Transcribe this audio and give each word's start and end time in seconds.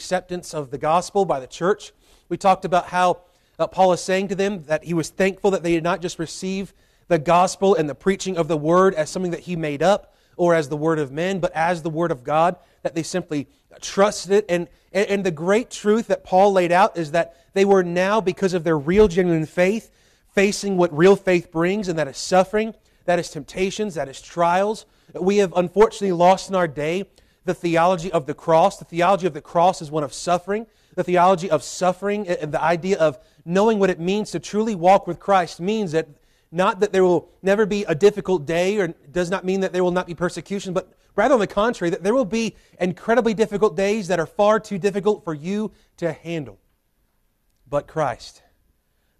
acceptance 0.00 0.54
of 0.54 0.70
the 0.70 0.78
gospel 0.78 1.26
by 1.26 1.38
the 1.38 1.46
church. 1.46 1.92
We 2.30 2.38
talked 2.38 2.64
about 2.64 2.86
how 2.86 3.20
uh, 3.58 3.66
Paul 3.66 3.92
is 3.92 4.00
saying 4.00 4.28
to 4.28 4.34
them 4.34 4.62
that 4.64 4.82
he 4.82 4.94
was 4.94 5.10
thankful 5.10 5.50
that 5.50 5.62
they 5.62 5.72
did 5.72 5.84
not 5.84 6.00
just 6.00 6.18
receive 6.18 6.72
the 7.08 7.18
gospel 7.18 7.74
and 7.74 7.86
the 7.86 7.94
preaching 7.94 8.38
of 8.38 8.48
the 8.48 8.56
word 8.56 8.94
as 8.94 9.10
something 9.10 9.32
that 9.32 9.40
he 9.40 9.56
made 9.56 9.82
up 9.82 10.14
or 10.38 10.54
as 10.54 10.70
the 10.70 10.76
word 10.76 10.98
of 10.98 11.12
men, 11.12 11.38
but 11.38 11.52
as 11.52 11.82
the 11.82 11.90
word 11.90 12.10
of 12.10 12.24
God, 12.24 12.56
that 12.82 12.94
they 12.94 13.02
simply 13.02 13.46
trusted 13.82 14.32
it. 14.32 14.46
And, 14.48 14.68
and, 14.90 15.06
and 15.10 15.26
the 15.26 15.30
great 15.30 15.70
truth 15.70 16.06
that 16.06 16.24
Paul 16.24 16.50
laid 16.54 16.72
out 16.72 16.96
is 16.96 17.10
that 17.10 17.36
they 17.52 17.66
were 17.66 17.82
now, 17.82 18.22
because 18.22 18.54
of 18.54 18.64
their 18.64 18.78
real, 18.78 19.06
genuine 19.06 19.44
faith, 19.44 19.90
facing 20.34 20.78
what 20.78 20.96
real 20.96 21.14
faith 21.14 21.52
brings, 21.52 21.88
and 21.88 21.98
that 21.98 22.08
is 22.08 22.16
suffering, 22.16 22.74
that 23.04 23.18
is 23.18 23.28
temptations, 23.28 23.96
that 23.96 24.08
is 24.08 24.22
trials. 24.22 24.86
We 25.12 25.36
have 25.38 25.52
unfortunately 25.54 26.12
lost 26.12 26.48
in 26.48 26.54
our 26.54 26.68
day 26.68 27.04
the 27.50 27.54
theology 27.54 28.12
of 28.12 28.26
the 28.26 28.34
cross. 28.34 28.78
The 28.78 28.84
theology 28.84 29.26
of 29.26 29.34
the 29.34 29.40
cross 29.40 29.82
is 29.82 29.90
one 29.90 30.04
of 30.04 30.14
suffering. 30.14 30.66
The 30.94 31.02
theology 31.02 31.50
of 31.50 31.64
suffering 31.64 32.28
and 32.28 32.52
the 32.52 32.62
idea 32.62 32.96
of 32.98 33.18
knowing 33.44 33.80
what 33.80 33.90
it 33.90 33.98
means 33.98 34.30
to 34.30 34.38
truly 34.38 34.76
walk 34.76 35.08
with 35.08 35.18
Christ 35.18 35.60
means 35.60 35.90
that 35.90 36.08
not 36.52 36.78
that 36.78 36.92
there 36.92 37.02
will 37.02 37.28
never 37.42 37.66
be 37.66 37.84
a 37.84 37.94
difficult 37.94 38.46
day 38.46 38.78
or 38.78 38.88
does 39.10 39.30
not 39.30 39.44
mean 39.44 39.60
that 39.60 39.72
there 39.72 39.82
will 39.82 39.90
not 39.90 40.06
be 40.06 40.14
persecution, 40.14 40.72
but 40.72 40.92
rather 41.16 41.34
on 41.34 41.40
the 41.40 41.46
contrary, 41.48 41.90
that 41.90 42.04
there 42.04 42.14
will 42.14 42.24
be 42.24 42.54
incredibly 42.80 43.34
difficult 43.34 43.76
days 43.76 44.06
that 44.08 44.20
are 44.20 44.26
far 44.26 44.60
too 44.60 44.78
difficult 44.78 45.24
for 45.24 45.34
you 45.34 45.72
to 45.96 46.12
handle. 46.12 46.58
But 47.68 47.88
Christ, 47.88 48.42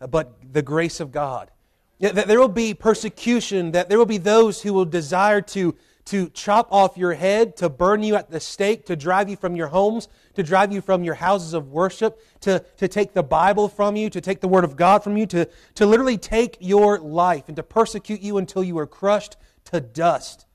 eh, 0.01 0.07
but 0.07 0.35
the 0.53 0.63
grace 0.63 1.01
of 1.01 1.11
God. 1.11 1.51
That 1.99 2.29
there 2.29 2.41
will 2.41 2.49
be 2.49 2.75
persecution, 2.75 3.73
that 3.73 3.89
there 3.89 3.99
will 3.99 4.07
be 4.07 4.19
those 4.19 4.63
who 4.63 4.73
will 4.73 4.87
desire 4.87 5.43
to 5.43 5.75
to 6.11 6.29
chop 6.31 6.73
off 6.73 6.97
your 6.97 7.15
head, 7.15 7.57
to 7.57 7.69
burn 7.69 8.03
you 8.03 8.17
at 8.17 8.33
the 8.33 8.41
stake, 8.41 8.85
to 8.85 8.97
drive 8.97 9.29
you 9.29 9.37
from 9.37 9.55
your 9.55 9.69
homes, 9.69 10.09
to 10.35 10.43
drive 10.43 10.73
you 10.73 10.81
from 10.81 11.05
your 11.05 11.15
houses 11.15 11.55
of 11.55 11.71
worship, 11.71 12.21
to, 12.41 12.65
to 12.79 12.89
take 12.89 13.13
the 13.13 13.23
Bible 13.23 13.69
from 13.69 13.95
you, 13.95 14.11
to 14.11 14.21
take 14.21 14.41
the 14.41 14.49
Word 14.49 14.65
of 14.65 14.75
God 14.75 15.05
from 15.05 15.17
you, 15.17 15.25
to, 15.27 15.49
to 15.77 15.87
literally 15.87 16.19
take 16.19 16.57
your 16.59 16.99
life 16.99 17.45
and 17.47 17.55
to 17.55 17.63
persecute 17.63 18.21
you 18.21 18.39
until 18.39 18.65
you 18.65 18.77
are 18.77 18.89
crushed 18.89 19.37
to 19.67 19.81
dust. 19.81 20.47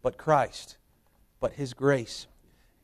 But 0.00 0.16
Christ, 0.16 0.78
but 1.38 1.52
His 1.52 1.74
grace. 1.74 2.26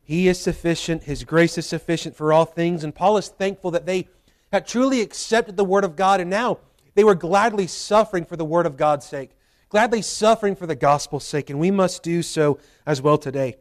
He 0.03 0.27
is 0.27 0.39
sufficient, 0.39 1.05
His 1.05 1.23
grace 1.23 1.57
is 1.57 1.65
sufficient 1.65 2.15
for 2.15 2.31
all 2.31 2.45
things. 2.45 2.83
And 2.83 2.93
Paul 2.93 3.17
is 3.17 3.29
thankful 3.29 3.71
that 3.71 3.87
they 3.87 4.07
had 4.53 4.67
truly 4.67 5.01
accepted 5.01 5.57
the 5.57 5.65
Word 5.65 5.83
of 5.83 5.95
God 5.95 6.21
and 6.21 6.29
now 6.29 6.59
they 6.93 7.03
were 7.03 7.15
gladly 7.15 7.65
suffering 7.65 8.25
for 8.25 8.35
the 8.35 8.45
Word 8.45 8.67
of 8.67 8.77
God's 8.77 9.07
sake 9.07 9.31
gladly 9.69 10.01
suffering 10.01 10.55
for 10.55 10.65
the 10.65 10.75
gospel's 10.75 11.25
sake, 11.25 11.49
and 11.49 11.59
we 11.59 11.71
must 11.71 12.03
do 12.03 12.21
so 12.21 12.59
as 12.85 13.01
well 13.01 13.17
today. 13.17 13.55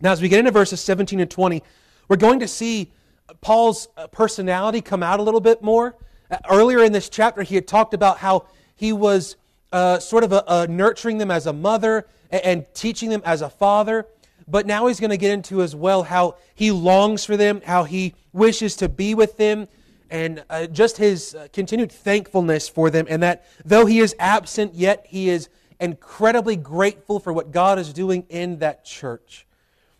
Now, 0.00 0.12
as 0.12 0.20
we 0.20 0.28
get 0.28 0.38
into 0.38 0.50
verses 0.50 0.80
17 0.80 1.20
and 1.20 1.30
20, 1.30 1.62
we're 2.08 2.16
going 2.16 2.40
to 2.40 2.48
see 2.48 2.92
Paul's 3.40 3.88
uh, 3.96 4.06
personality 4.08 4.80
come 4.80 5.02
out 5.02 5.20
a 5.20 5.22
little 5.22 5.40
bit 5.40 5.62
more. 5.62 5.96
Uh, 6.30 6.38
earlier 6.50 6.82
in 6.82 6.92
this 6.92 7.08
chapter, 7.08 7.42
he 7.42 7.54
had 7.54 7.66
talked 7.66 7.94
about 7.94 8.18
how 8.18 8.46
he 8.74 8.92
was 8.92 9.36
uh, 9.72 9.98
sort 9.98 10.24
of 10.24 10.32
a, 10.32 10.44
a 10.46 10.66
nurturing 10.66 11.18
them 11.18 11.30
as 11.30 11.46
a 11.46 11.52
mother 11.52 12.06
and, 12.30 12.44
and 12.44 12.74
teaching 12.74 13.10
them 13.10 13.22
as 13.24 13.42
a 13.42 13.50
father. 13.50 14.06
But 14.46 14.66
now 14.66 14.86
he's 14.86 15.00
going 15.00 15.10
to 15.10 15.16
get 15.16 15.30
into 15.30 15.62
as 15.62 15.74
well 15.74 16.02
how 16.02 16.36
he 16.54 16.70
longs 16.70 17.24
for 17.24 17.36
them, 17.36 17.62
how 17.64 17.84
he 17.84 18.14
wishes 18.32 18.76
to 18.76 18.88
be 18.88 19.14
with 19.14 19.36
them, 19.36 19.68
and 20.14 20.44
uh, 20.48 20.64
just 20.68 20.96
his 20.96 21.34
uh, 21.34 21.48
continued 21.52 21.90
thankfulness 21.90 22.68
for 22.68 22.88
them, 22.88 23.04
and 23.10 23.20
that 23.24 23.44
though 23.64 23.84
he 23.84 23.98
is 23.98 24.14
absent, 24.20 24.72
yet 24.72 25.04
he 25.08 25.28
is 25.28 25.48
incredibly 25.80 26.54
grateful 26.54 27.18
for 27.18 27.32
what 27.32 27.50
God 27.50 27.80
is 27.80 27.92
doing 27.92 28.24
in 28.28 28.60
that 28.60 28.84
church. 28.84 29.44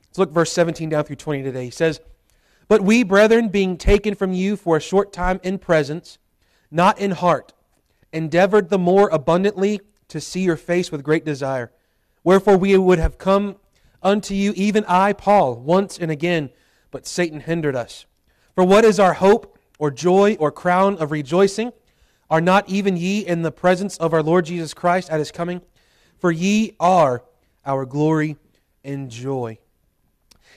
Let's 0.07 0.19
look 0.21 0.31
verse 0.31 0.53
17 0.53 0.89
down 0.89 1.03
through 1.03 1.17
20 1.17 1.43
today. 1.43 1.65
He 1.65 1.71
says, 1.71 2.01
But 2.69 2.81
we, 2.81 3.03
brethren, 3.03 3.49
being 3.49 3.77
taken 3.77 4.15
from 4.15 4.33
you 4.33 4.55
for 4.55 4.77
a 4.77 4.81
short 4.81 5.13
time 5.13 5.41
in 5.43 5.59
presence, 5.59 6.19
not 6.71 6.97
in 7.01 7.11
heart, 7.11 7.53
endeavored 8.13 8.71
the 8.71 8.79
more 8.79 9.09
abundantly 9.09 9.81
to 10.07 10.21
see 10.21 10.43
your 10.43 10.57
face 10.57 10.93
with 10.93 11.03
great 11.03 11.25
desire. 11.25 11.73
Wherefore 12.23 12.57
we 12.57 12.79
would 12.79 13.01
have 13.01 13.19
come 13.19 13.57
unto 14.01 14.33
you, 14.33 14.53
even 14.55 14.85
I, 14.87 15.13
Paul, 15.13 15.57
once 15.57 15.99
and 15.99 16.13
again, 16.13 16.51
but 16.93 17.05
Satan 17.05 17.41
hindered 17.41 17.75
us. 17.75 18.07
For 18.55 18.63
what 18.63 18.85
is 18.85 19.01
our 19.01 19.15
hope? 19.15 19.54
Or 19.85 19.91
joy 19.91 20.35
or 20.41 20.51
crown 20.51 20.97
of 20.97 21.11
rejoicing? 21.11 21.71
Are 22.31 22.41
not 22.41 22.67
even 22.71 22.97
ye 22.97 23.21
in 23.21 23.43
the 23.43 23.53
presence 23.53 23.99
of 23.99 24.15
our 24.15 24.23
Lord 24.23 24.47
Jesus 24.47 24.73
Christ 24.73 25.11
at 25.11 25.19
his 25.19 25.31
coming? 25.31 25.61
For 26.17 26.33
ye 26.33 26.75
are 26.81 27.23
our 27.67 27.85
glory 27.85 28.39
and 28.83 29.11
joy. 29.11 29.59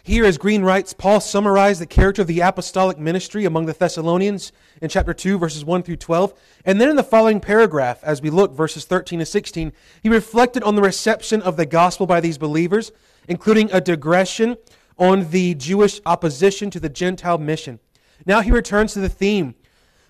Here, 0.02 0.24
as 0.24 0.38
Green 0.38 0.64
writes, 0.64 0.94
Paul 0.94 1.20
summarized 1.20 1.82
the 1.82 1.86
character 1.86 2.22
of 2.22 2.30
the 2.30 2.40
apostolic 2.40 2.98
ministry 2.98 3.44
among 3.44 3.66
the 3.66 3.74
Thessalonians 3.74 4.54
in 4.82 4.88
chapter 4.88 5.14
2, 5.14 5.38
verses 5.38 5.66
1 5.66 5.84
through 5.84 5.98
12. 5.98 6.34
And 6.64 6.80
then 6.80 6.88
in 6.88 6.96
the 6.96 7.04
following 7.04 7.42
paragraph, 7.42 8.02
as 8.06 8.22
we 8.22 8.30
look, 8.30 8.54
verses 8.54 8.86
13 8.86 9.20
to 9.20 9.26
16, 9.26 9.74
he 10.02 10.08
reflected 10.08 10.64
on 10.64 10.78
the 10.78 10.82
reception 10.82 11.42
of 11.42 11.58
the 11.58 11.66
gospel 11.66 12.08
by 12.08 12.22
these 12.22 12.38
believers, 12.38 12.94
including 13.28 13.70
a 13.74 13.82
digression 13.82 14.56
on 14.98 15.32
the 15.32 15.54
Jewish 15.56 16.00
opposition 16.06 16.70
to 16.70 16.80
the 16.80 16.88
Gentile 16.88 17.38
mission. 17.38 17.82
Now 18.26 18.42
he 18.42 18.52
returns 18.52 18.94
to 18.94 19.00
the 19.00 19.10
theme 19.10 19.56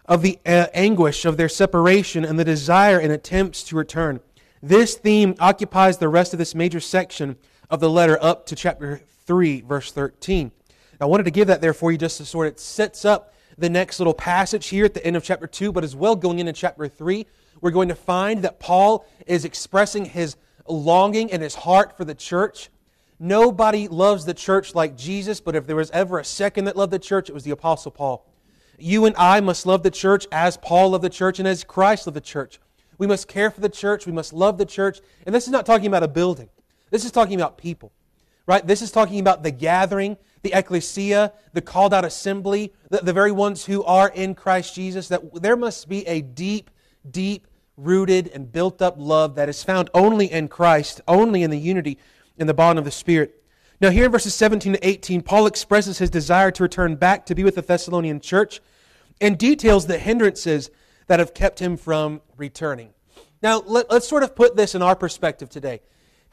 of 0.06 0.22
the 0.22 0.40
uh, 0.46 0.68
anguish 0.74 1.26
of 1.26 1.38
their 1.38 1.50
separation 1.50 2.24
and 2.24 2.40
the 2.40 2.46
desire 2.46 3.00
and 3.00 3.12
attempts 3.12 3.64
to 3.64 3.76
return. 3.76 4.22
This 4.62 4.96
theme 4.96 5.36
occupies 5.40 5.98
the 5.98 6.10
rest 6.10 6.34
of 6.34 6.40
this 6.40 6.56
major 6.56 6.80
section 6.80 7.36
of 7.70 7.80
the 7.80 7.90
letter 7.90 8.18
up 8.22 8.46
to 8.48 8.56
chapter 8.56 9.02
3, 9.26 9.62
verse 9.62 9.92
13. 9.92 10.52
I 11.00 11.06
wanted 11.06 11.24
to 11.26 11.32
give 11.32 11.48
that 11.48 11.62
there 11.62 11.74
for 11.74 11.92
you 11.92 11.98
just 11.98 12.18
to 12.18 12.26
sort 12.26 12.48
of 12.48 12.58
sets 12.58 13.06
up 13.06 13.34
the 13.58 13.70
next 13.70 14.00
little 14.00 14.14
passage 14.14 14.68
here 14.68 14.86
at 14.86 14.94
the 14.94 15.06
end 15.06 15.16
of 15.16 15.24
chapter 15.24 15.48
2, 15.48 15.72
but 15.72 15.84
as 15.84 15.96
well 15.96 16.16
going 16.16 16.40
into 16.40 16.54
chapter 16.54 16.88
3, 16.88 17.26
we're 17.62 17.72
going 17.72 17.90
to 17.90 17.96
find 17.96 18.44
that 18.44 18.60
Paul 18.60 19.06
is 19.26 19.46
expressing 19.46 20.06
his 20.06 20.38
longing 20.68 21.32
and 21.32 21.42
his 21.42 21.56
heart 21.56 21.96
for 21.98 22.06
the 22.06 22.16
church 22.16 22.70
Nobody 23.20 23.88
loves 23.88 24.26
the 24.26 24.34
church 24.34 24.76
like 24.76 24.96
Jesus, 24.96 25.40
but 25.40 25.56
if 25.56 25.66
there 25.66 25.76
was 25.76 25.90
ever 25.92 26.20
a 26.20 26.24
second 26.24 26.66
that 26.66 26.78
loved 26.78 26.94
the 26.94 27.00
church, 27.00 27.30
it 27.30 27.34
was 27.34 27.44
the 27.44 27.52
Apostle 27.52 27.92
Paul. 27.92 28.26
You 28.78 29.06
and 29.06 29.16
I 29.18 29.40
must 29.40 29.66
love 29.66 29.82
the 29.82 29.92
church 29.92 30.28
as 30.32 30.58
Paul 30.58 30.92
loved 30.92 31.04
the 31.04 31.10
church 31.10 31.40
and 31.40 31.48
as 31.48 31.64
Christ 31.64 32.06
loved 32.06 32.16
the 32.16 32.22
church. 32.22 32.60
We 33.00 33.08
must 33.08 33.28
care 33.28 33.50
for 33.50 33.62
the 33.62 33.70
church. 33.70 34.06
We 34.06 34.12
must 34.12 34.34
love 34.34 34.58
the 34.58 34.66
church. 34.66 35.00
And 35.26 35.34
this 35.34 35.46
is 35.46 35.52
not 35.52 35.66
talking 35.66 35.88
about 35.88 36.04
a 36.04 36.08
building. 36.08 36.50
This 36.92 37.06
is 37.06 37.12
talking 37.12 37.36
about 37.36 37.58
people. 37.58 37.92
Right? 38.46 38.66
This 38.66 38.82
is 38.82 38.92
talking 38.92 39.20
about 39.20 39.44
the 39.44 39.52
gathering, 39.52 40.16
the 40.42 40.54
ecclesia, 40.54 41.34
the 41.54 41.62
called 41.62 41.94
out 41.94 42.06
assembly, 42.06 42.72
the, 42.90 43.00
the 43.00 43.14
very 43.14 43.32
ones 43.32 43.66
who 43.66 43.84
are 43.84 44.10
in 44.10 44.36
Christ 44.36 44.74
Jesus. 44.74 45.08
That 45.10 45.42
there 45.42 45.58
must 45.58 45.90
be 45.90 46.08
a 46.08 46.22
deep, 46.22 46.70
deep 47.10 47.48
rooted 47.76 48.30
and 48.30 48.52
built 48.52 48.82
up 48.82 48.96
love 48.98 49.36
that 49.36 49.50
is 49.50 49.64
found 49.64 49.90
only 49.94 50.32
in 50.32 50.48
Christ, 50.48 51.02
only 51.08 51.44
in 51.44 51.52
the 51.52 51.60
unity 51.60 51.98
in 52.38 52.48
the 52.48 52.54
bond 52.54 52.80
of 52.80 52.86
the 52.86 52.92
Spirit. 52.92 53.44
Now, 53.80 53.92
here 53.92 54.06
in 54.06 54.12
verses 54.12 54.34
17 54.34 54.74
to 54.74 54.88
18, 54.88 55.22
Paul 55.22 55.46
expresses 55.46 56.00
his 56.00 56.10
desire 56.10 56.50
to 56.52 56.64
return 56.64 56.96
back 56.96 57.26
to 57.28 57.36
be 57.36 57.44
with 57.44 57.56
the 57.56 57.62
Thessalonian 57.62 58.20
church 58.20 58.60
and 59.22 59.38
details 59.38 59.86
the 59.86 60.00
hindrances 60.00 60.72
that 61.06 61.20
have 61.20 61.34
kept 61.34 61.60
him 61.60 61.78
from 61.78 62.22
returning. 62.38 62.90
Now, 63.44 63.62
let, 63.66 63.92
us 63.92 64.08
sort 64.08 64.24
of 64.24 64.36
put 64.36 64.56
this 64.56 64.74
in 64.74 64.82
our 64.82 64.96
perspective 64.96 65.50
today. 65.50 65.82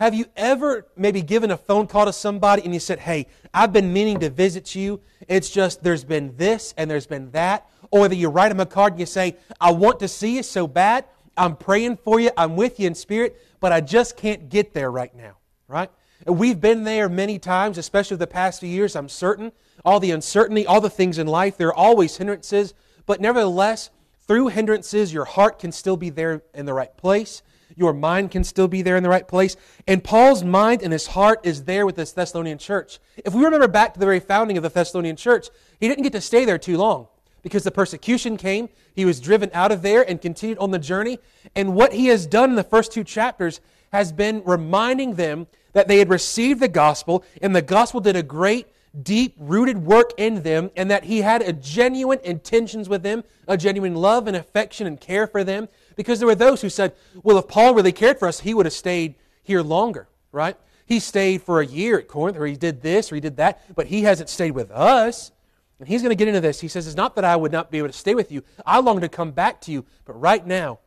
Have 0.00 0.14
you 0.14 0.24
ever 0.36 0.86
maybe 0.96 1.22
given 1.22 1.50
a 1.50 1.56
phone 1.56 1.86
call 1.86 2.06
to 2.06 2.12
somebody 2.12 2.64
and 2.64 2.72
you 2.72 2.80
said, 2.80 2.98
Hey, 2.98 3.26
I've 3.52 3.72
been 3.72 3.92
meaning 3.92 4.18
to 4.20 4.30
visit 4.30 4.74
you. 4.74 5.00
It's 5.28 5.50
just 5.50 5.84
there's 5.84 6.02
been 6.02 6.36
this 6.36 6.74
and 6.76 6.90
there's 6.90 7.06
been 7.06 7.30
that. 7.30 7.68
Or 7.90 8.00
whether 8.00 8.14
you 8.14 8.28
write 8.28 8.48
them 8.48 8.58
a 8.58 8.66
card 8.66 8.94
and 8.94 9.00
you 9.00 9.06
say, 9.06 9.36
I 9.60 9.70
want 9.70 10.00
to 10.00 10.08
see 10.08 10.36
you 10.36 10.42
so 10.42 10.66
bad. 10.66 11.04
I'm 11.36 11.56
praying 11.56 11.98
for 11.98 12.18
you. 12.18 12.30
I'm 12.36 12.56
with 12.56 12.80
you 12.80 12.86
in 12.88 12.94
spirit, 12.94 13.40
but 13.60 13.70
I 13.70 13.80
just 13.80 14.16
can't 14.16 14.48
get 14.48 14.72
there 14.72 14.90
right 14.90 15.14
now 15.14 15.36
right? 15.74 15.90
We've 16.26 16.60
been 16.60 16.84
there 16.84 17.08
many 17.08 17.40
times, 17.40 17.76
especially 17.76 18.16
the 18.16 18.28
past 18.28 18.60
few 18.60 18.68
years, 18.68 18.94
I'm 18.94 19.08
certain. 19.08 19.50
All 19.84 19.98
the 19.98 20.12
uncertainty, 20.12 20.66
all 20.66 20.80
the 20.80 20.88
things 20.88 21.18
in 21.18 21.26
life, 21.26 21.56
there 21.56 21.68
are 21.68 21.74
always 21.74 22.16
hindrances, 22.16 22.72
but 23.06 23.20
nevertheless, 23.20 23.90
through 24.26 24.48
hindrances, 24.48 25.12
your 25.12 25.24
heart 25.24 25.58
can 25.58 25.72
still 25.72 25.96
be 25.96 26.10
there 26.10 26.42
in 26.54 26.64
the 26.64 26.72
right 26.72 26.96
place. 26.96 27.42
Your 27.76 27.92
mind 27.92 28.30
can 28.30 28.44
still 28.44 28.68
be 28.68 28.82
there 28.82 28.96
in 28.96 29.02
the 29.02 29.08
right 29.08 29.26
place. 29.26 29.56
And 29.88 30.02
Paul's 30.02 30.44
mind 30.44 30.80
and 30.80 30.92
his 30.92 31.08
heart 31.08 31.40
is 31.42 31.64
there 31.64 31.84
with 31.84 31.96
this 31.96 32.12
Thessalonian 32.12 32.58
church. 32.58 33.00
If 33.24 33.34
we 33.34 33.44
remember 33.44 33.66
back 33.66 33.94
to 33.94 34.00
the 34.00 34.06
very 34.06 34.20
founding 34.20 34.56
of 34.56 34.62
the 34.62 34.68
Thessalonian 34.68 35.16
church, 35.16 35.48
he 35.80 35.88
didn't 35.88 36.04
get 36.04 36.12
to 36.12 36.20
stay 36.20 36.44
there 36.44 36.56
too 36.56 36.78
long 36.78 37.08
because 37.42 37.64
the 37.64 37.72
persecution 37.72 38.36
came. 38.36 38.68
He 38.94 39.04
was 39.04 39.18
driven 39.18 39.50
out 39.52 39.72
of 39.72 39.82
there 39.82 40.08
and 40.08 40.22
continued 40.22 40.58
on 40.58 40.70
the 40.70 40.78
journey. 40.78 41.18
And 41.56 41.74
what 41.74 41.92
he 41.92 42.06
has 42.06 42.26
done 42.26 42.50
in 42.50 42.56
the 42.56 42.62
first 42.62 42.92
two 42.92 43.02
chapters 43.02 43.60
has 43.92 44.12
been 44.12 44.42
reminding 44.44 45.14
them 45.14 45.48
that 45.74 45.86
they 45.86 45.98
had 45.98 46.08
received 46.08 46.60
the 46.60 46.68
gospel, 46.68 47.22
and 47.42 47.54
the 47.54 47.62
gospel 47.62 48.00
did 48.00 48.16
a 48.16 48.22
great, 48.22 48.66
deep 49.00 49.34
rooted 49.38 49.78
work 49.78 50.12
in 50.16 50.42
them, 50.42 50.70
and 50.76 50.90
that 50.90 51.04
he 51.04 51.20
had 51.20 51.42
a 51.42 51.52
genuine 51.52 52.20
intentions 52.24 52.88
with 52.88 53.02
them, 53.02 53.22
a 53.46 53.56
genuine 53.56 53.94
love 53.94 54.26
and 54.26 54.36
affection 54.36 54.86
and 54.86 55.00
care 55.00 55.26
for 55.26 55.44
them. 55.44 55.68
Because 55.96 56.18
there 56.18 56.28
were 56.28 56.34
those 56.34 56.62
who 56.62 56.70
said, 56.70 56.94
well, 57.22 57.38
if 57.38 57.46
Paul 57.48 57.74
really 57.74 57.92
cared 57.92 58.18
for 58.18 58.26
us, 58.26 58.40
he 58.40 58.54
would 58.54 58.66
have 58.66 58.72
stayed 58.72 59.16
here 59.42 59.62
longer, 59.62 60.08
right? 60.32 60.56
He 60.86 61.00
stayed 61.00 61.42
for 61.42 61.60
a 61.60 61.66
year 61.66 61.98
at 61.98 62.08
Corinth, 62.08 62.36
or 62.36 62.46
he 62.46 62.56
did 62.56 62.82
this, 62.82 63.10
or 63.10 63.14
he 63.14 63.20
did 63.20 63.36
that, 63.36 63.74
but 63.74 63.86
he 63.86 64.02
hasn't 64.02 64.28
stayed 64.28 64.52
with 64.52 64.70
us. 64.70 65.32
And 65.80 65.88
he's 65.88 66.02
going 66.02 66.10
to 66.10 66.16
get 66.16 66.28
into 66.28 66.40
this. 66.40 66.60
He 66.60 66.68
says, 66.68 66.86
It's 66.86 66.96
not 66.96 67.16
that 67.16 67.24
I 67.24 67.36
would 67.36 67.52
not 67.52 67.70
be 67.70 67.78
able 67.78 67.88
to 67.88 67.92
stay 67.92 68.14
with 68.14 68.30
you. 68.30 68.44
I 68.64 68.78
long 68.80 69.00
to 69.00 69.08
come 69.08 69.32
back 69.32 69.60
to 69.62 69.72
you, 69.72 69.84
but 70.04 70.12
right 70.20 70.46
now, 70.46 70.78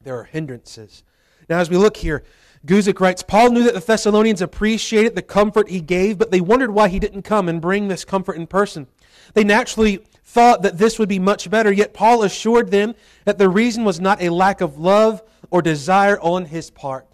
there 0.00 0.18
are 0.18 0.24
hindrances. 0.24 1.04
Now, 1.48 1.58
as 1.58 1.68
we 1.68 1.76
look 1.76 1.96
here, 1.96 2.24
Guzik 2.64 3.00
writes 3.00 3.24
Paul 3.24 3.50
knew 3.50 3.64
that 3.64 3.74
the 3.74 3.80
Thessalonians 3.80 4.40
appreciated 4.40 5.16
the 5.16 5.22
comfort 5.22 5.68
he 5.68 5.80
gave, 5.80 6.16
but 6.16 6.30
they 6.30 6.40
wondered 6.40 6.70
why 6.70 6.88
he 6.88 7.00
didn't 7.00 7.22
come 7.22 7.48
and 7.48 7.60
bring 7.60 7.88
this 7.88 8.04
comfort 8.04 8.36
in 8.36 8.46
person. 8.46 8.86
They 9.34 9.42
naturally 9.42 10.04
thought 10.24 10.62
that 10.62 10.78
this 10.78 10.98
would 10.98 11.08
be 11.08 11.18
much 11.18 11.50
better, 11.50 11.72
yet 11.72 11.92
Paul 11.92 12.22
assured 12.22 12.70
them 12.70 12.94
that 13.24 13.38
the 13.38 13.48
reason 13.48 13.84
was 13.84 14.00
not 14.00 14.22
a 14.22 14.30
lack 14.30 14.60
of 14.60 14.78
love 14.78 15.22
or 15.50 15.60
desire 15.60 16.20
on 16.20 16.44
his 16.44 16.70
part. 16.70 17.06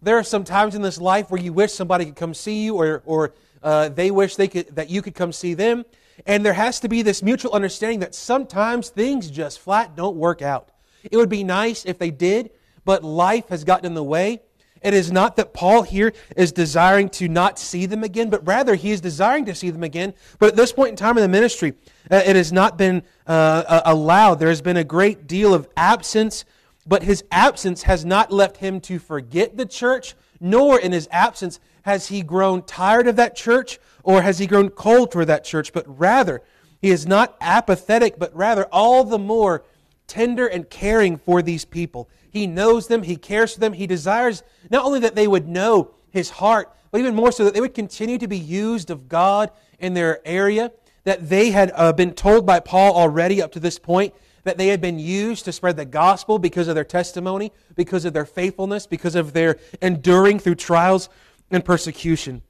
There 0.00 0.18
are 0.18 0.24
some 0.24 0.42
times 0.42 0.74
in 0.74 0.82
this 0.82 1.00
life 1.00 1.30
where 1.30 1.40
you 1.40 1.52
wish 1.52 1.72
somebody 1.72 2.06
could 2.06 2.16
come 2.16 2.34
see 2.34 2.64
you, 2.64 2.74
or, 2.74 3.02
or 3.04 3.34
uh, 3.62 3.90
they 3.90 4.10
wish 4.10 4.36
they 4.36 4.48
could, 4.48 4.74
that 4.74 4.90
you 4.90 5.02
could 5.02 5.14
come 5.14 5.32
see 5.32 5.54
them. 5.54 5.84
And 6.26 6.44
there 6.44 6.54
has 6.54 6.80
to 6.80 6.88
be 6.88 7.02
this 7.02 7.22
mutual 7.22 7.52
understanding 7.52 8.00
that 8.00 8.14
sometimes 8.14 8.88
things 8.88 9.30
just 9.30 9.60
flat 9.60 9.94
don't 9.94 10.16
work 10.16 10.40
out. 10.40 10.70
It 11.04 11.16
would 11.16 11.28
be 11.28 11.44
nice 11.44 11.84
if 11.84 11.98
they 11.98 12.10
did, 12.10 12.50
but 12.84 13.04
life 13.04 13.48
has 13.48 13.64
gotten 13.64 13.86
in 13.86 13.94
the 13.94 14.02
way. 14.02 14.40
It 14.82 14.94
is 14.94 15.12
not 15.12 15.36
that 15.36 15.52
Paul 15.52 15.82
here 15.82 16.12
is 16.36 16.52
desiring 16.52 17.08
to 17.10 17.28
not 17.28 17.58
see 17.58 17.86
them 17.86 18.02
again, 18.02 18.30
but 18.30 18.46
rather 18.46 18.74
he 18.74 18.90
is 18.90 19.00
desiring 19.00 19.44
to 19.46 19.54
see 19.54 19.70
them 19.70 19.82
again. 19.82 20.14
But 20.38 20.50
at 20.50 20.56
this 20.56 20.72
point 20.72 20.90
in 20.90 20.96
time 20.96 21.16
in 21.16 21.22
the 21.22 21.28
ministry, 21.28 21.74
uh, 22.10 22.22
it 22.24 22.36
has 22.36 22.52
not 22.52 22.76
been 22.76 23.02
uh, 23.26 23.82
allowed. 23.84 24.36
There 24.36 24.48
has 24.48 24.62
been 24.62 24.76
a 24.76 24.84
great 24.84 25.26
deal 25.26 25.54
of 25.54 25.68
absence, 25.76 26.44
but 26.86 27.02
his 27.02 27.24
absence 27.30 27.84
has 27.84 28.04
not 28.04 28.32
left 28.32 28.56
him 28.56 28.80
to 28.82 28.98
forget 28.98 29.56
the 29.56 29.66
church, 29.66 30.14
nor 30.40 30.78
in 30.78 30.92
his 30.92 31.08
absence 31.12 31.60
has 31.82 32.08
he 32.08 32.22
grown 32.22 32.62
tired 32.62 33.06
of 33.06 33.16
that 33.16 33.36
church 33.36 33.78
or 34.02 34.22
has 34.22 34.38
he 34.38 34.46
grown 34.46 34.70
cold 34.70 35.12
toward 35.12 35.28
that 35.28 35.44
church, 35.44 35.72
but 35.72 35.84
rather 35.98 36.42
he 36.80 36.90
is 36.90 37.06
not 37.06 37.36
apathetic, 37.40 38.18
but 38.18 38.34
rather 38.34 38.66
all 38.66 39.04
the 39.04 39.18
more 39.18 39.62
tender 40.06 40.46
and 40.46 40.68
caring 40.68 41.16
for 41.16 41.42
these 41.42 41.64
people. 41.64 42.08
He 42.30 42.46
knows 42.46 42.88
them, 42.88 43.02
he 43.02 43.16
cares 43.16 43.54
for 43.54 43.60
them, 43.60 43.72
he 43.72 43.86
desires 43.86 44.42
not 44.70 44.84
only 44.84 45.00
that 45.00 45.14
they 45.14 45.26
would 45.26 45.48
know 45.48 45.92
his 46.10 46.30
heart, 46.30 46.74
but 46.90 47.00
even 47.00 47.14
more 47.14 47.32
so 47.32 47.44
that 47.44 47.54
they 47.54 47.60
would 47.60 47.74
continue 47.74 48.18
to 48.18 48.28
be 48.28 48.38
used 48.38 48.90
of 48.90 49.08
God 49.08 49.50
in 49.78 49.94
their 49.94 50.20
area, 50.26 50.72
that 51.04 51.28
they 51.28 51.50
had 51.50 51.72
uh, 51.74 51.92
been 51.92 52.12
told 52.12 52.46
by 52.46 52.60
Paul 52.60 52.94
already 52.94 53.42
up 53.42 53.52
to 53.52 53.60
this 53.60 53.78
point 53.78 54.14
that 54.44 54.58
they 54.58 54.68
had 54.68 54.80
been 54.80 54.98
used 54.98 55.44
to 55.44 55.52
spread 55.52 55.76
the 55.76 55.84
gospel 55.84 56.38
because 56.38 56.68
of 56.68 56.74
their 56.74 56.84
testimony, 56.84 57.52
because 57.74 58.04
of 58.04 58.12
their 58.12 58.24
faithfulness, 58.24 58.86
because 58.86 59.14
of 59.14 59.32
their 59.32 59.58
enduring 59.80 60.38
through 60.38 60.56
trials 60.56 61.08
and 61.50 61.64
persecution. 61.64 62.42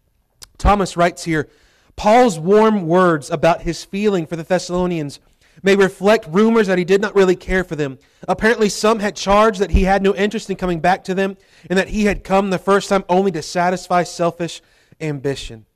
Thomas 0.58 0.96
writes 0.96 1.24
here 1.24 1.48
Paul's 1.96 2.38
warm 2.38 2.86
words 2.86 3.30
about 3.30 3.62
his 3.62 3.84
feeling 3.84 4.26
for 4.26 4.36
the 4.36 4.42
Thessalonians 4.42 5.20
may 5.62 5.76
reflect 5.76 6.26
rumors 6.28 6.66
that 6.66 6.78
he 6.78 6.84
did 6.84 7.00
not 7.00 7.14
really 7.14 7.36
care 7.36 7.64
for 7.64 7.76
them. 7.76 7.98
Apparently, 8.28 8.68
some 8.68 8.98
had 8.98 9.16
charged 9.16 9.60
that 9.60 9.70
he 9.70 9.84
had 9.84 10.02
no 10.02 10.14
interest 10.14 10.50
in 10.50 10.56
coming 10.56 10.80
back 10.80 11.04
to 11.04 11.14
them 11.14 11.36
and 11.68 11.78
that 11.78 11.88
he 11.88 12.04
had 12.04 12.24
come 12.24 12.50
the 12.50 12.58
first 12.58 12.88
time 12.88 13.04
only 13.08 13.30
to 13.32 13.42
satisfy 13.42 14.02
selfish 14.02 14.62
ambition. 15.00 15.66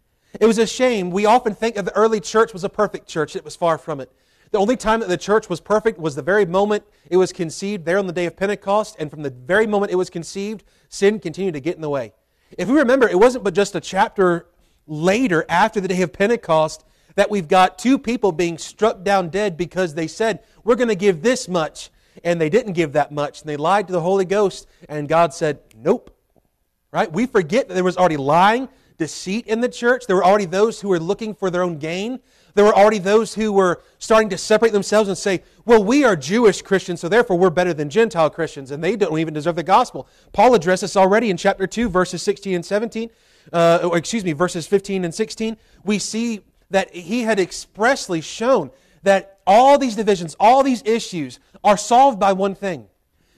It 0.41 0.47
was 0.47 0.59
a 0.59 0.67
shame. 0.67 1.11
We 1.11 1.27
often 1.27 1.55
think 1.55 1.77
that 1.77 1.85
the 1.85 1.97
early 1.97 2.21
church 2.21 2.53
was 2.53 2.65
a 2.65 2.69
perfect 2.69 3.09
church. 3.09 3.37
It 3.37 3.45
was 3.45 3.57
far 3.57 3.79
from 3.79 4.01
it. 4.01 4.13
The 4.51 4.59
only 4.59 4.77
time 4.77 5.01
that 5.01 5.09
the 5.09 5.17
church 5.17 5.49
was 5.49 5.61
perfect 5.61 5.99
was 5.99 6.15
the 6.15 6.23
very 6.23 6.47
moment 6.47 6.85
it 7.11 7.17
was 7.17 7.33
conceived, 7.33 7.85
there 7.85 7.99
on 7.99 8.07
the 8.07 8.13
day 8.13 8.27
of 8.27 8.37
Pentecost, 8.37 8.97
and 8.99 9.11
from 9.11 9.23
the 9.23 9.31
very 9.31 9.67
moment 9.67 9.93
it 9.93 9.97
was 9.97 10.09
conceived, 10.09 10.63
sin 10.89 11.19
continued 11.19 11.55
to 11.55 11.61
get 11.61 11.75
in 11.75 11.83
the 11.83 11.91
way. 11.91 12.13
If 12.57 12.69
we 12.69 12.79
remember, 12.79 13.09
it 13.09 13.19
wasn't 13.19 13.45
but 13.45 13.55
just 13.55 13.75
a 13.75 13.81
chapter 13.81 14.47
later, 14.87 15.45
after 15.49 15.81
the 15.81 15.89
day 15.89 16.03
of 16.03 16.13
Pentecost, 16.13 16.85
that 17.17 17.31
we've 17.31 17.49
got 17.49 17.79
two 17.79 17.99
people 17.99 18.31
being 18.31 18.57
struck 18.57 19.03
down 19.03 19.29
dead 19.29 19.57
because 19.57 19.95
they 19.95 20.07
said, 20.07 20.41
We're 20.63 20.77
going 20.77 20.89
to 20.89 20.95
give 20.95 21.23
this 21.23 21.49
much. 21.49 21.91
And 22.25 22.41
they 22.41 22.49
didn't 22.49 22.73
give 22.73 22.93
that 22.93 23.13
much. 23.13 23.41
And 23.41 23.49
they 23.49 23.57
lied 23.57 23.89
to 23.89 23.93
the 23.93 24.01
Holy 24.01 24.25
Ghost. 24.25 24.67
And 24.89 25.09
God 25.09 25.35
said, 25.35 25.59
Nope. 25.77 26.17
Right? 26.93 27.13
We 27.13 27.27
forget 27.27 27.69
that 27.69 27.75
there 27.75 27.85
was 27.85 27.97
already 27.97 28.17
lying, 28.17 28.69
deceit 28.97 29.47
in 29.47 29.61
the 29.61 29.69
church. 29.69 30.07
There 30.07 30.17
were 30.17 30.25
already 30.25 30.47
those 30.47 30.81
who 30.81 30.89
were 30.89 31.01
looking 31.01 31.35
for 31.35 31.51
their 31.51 31.63
own 31.63 31.79
gain. 31.79 32.21
There 32.55 32.65
were 32.65 32.75
already 32.75 32.99
those 32.99 33.35
who 33.35 33.53
were 33.53 33.83
starting 33.99 34.31
to 34.31 34.39
separate 34.39 34.73
themselves 34.73 35.11
and 35.11 35.19
say, 35.19 35.43
well, 35.67 35.85
we 35.85 36.05
are 36.05 36.17
Jewish 36.17 36.63
Christians, 36.63 37.01
so 37.01 37.09
therefore 37.09 37.37
we're 37.37 37.51
better 37.51 37.75
than 37.75 37.91
Gentile 37.91 38.31
Christians, 38.31 38.71
and 38.71 38.83
they 38.83 38.97
don't 38.97 39.19
even 39.19 39.35
deserve 39.35 39.57
the 39.57 39.63
gospel. 39.63 40.09
Paul 40.33 40.55
addressed 40.55 40.81
this 40.81 40.97
already 40.97 41.29
in 41.29 41.37
chapter 41.37 41.67
2, 41.67 41.91
verses 41.91 42.23
16 42.23 42.55
and 42.55 42.65
17, 42.65 43.11
uh, 43.53 43.91
excuse 43.93 44.25
me, 44.25 44.33
verses 44.33 44.67
15 44.67 45.05
and 45.05 45.15
16. 45.15 45.59
We 45.85 45.99
see 45.99 46.41
that 46.71 46.95
he 46.95 47.23
had 47.23 47.39
expressly 47.39 48.21
shown 48.21 48.71
that 49.03 49.39
all 49.47 49.79
these 49.79 49.97
divisions, 49.97 50.37
all 50.41 50.63
these 50.63 50.83
issues 50.85 51.39
are 51.63 51.77
solved 51.77 52.19
by 52.19 52.33
one 52.33 52.55
thing 52.55 52.89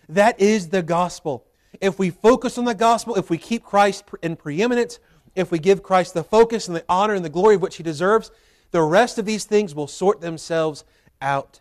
that 0.09 0.41
is 0.41 0.69
the 0.69 0.83
gospel. 0.83 1.47
If 1.81 1.99
we 1.99 2.11
focus 2.11 2.57
on 2.59 2.65
the 2.65 2.75
gospel, 2.75 3.17
if 3.17 3.29
we 3.31 3.39
keep 3.39 3.63
Christ 3.63 4.05
in 4.23 4.37
preeminence, 4.37 4.99
if 5.35 5.51
we 5.51 5.59
give 5.59 5.83
Christ 5.83 6.15
the 6.15 6.25
focus 6.25 6.67
and 6.67 6.77
the 6.77 6.85
honor 6.89 7.15
and 7.15 7.25
the 7.25 7.31
glory 7.31 7.57
of 7.57 7.63
which 7.63 7.77
he 7.77 7.83
deserves, 7.83 8.31
the 8.71 8.83
rest 8.83 9.19
of 9.19 9.27
these 9.27 9.45
things 9.45 9.75
will 9.75 9.87
sort 9.87 10.21
themselves 10.21 10.85
out. 11.21 11.61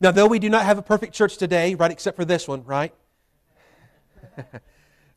Now, 0.00 0.10
though 0.10 0.26
we 0.26 0.38
do 0.38 0.48
not 0.48 0.64
have 0.64 0.78
a 0.78 0.82
perfect 0.82 1.12
church 1.12 1.36
today, 1.36 1.74
right, 1.74 1.90
except 1.90 2.16
for 2.16 2.24
this 2.24 2.48
one, 2.48 2.64
right? 2.64 2.94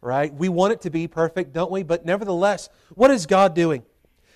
right? 0.02 0.34
We 0.34 0.50
want 0.50 0.74
it 0.74 0.82
to 0.82 0.90
be 0.90 1.08
perfect, 1.08 1.54
don't 1.54 1.72
we? 1.72 1.84
But 1.84 2.06
nevertheless, 2.06 2.70
what 2.94 3.12
is 3.12 3.26
God 3.26 3.56
doing? 3.56 3.84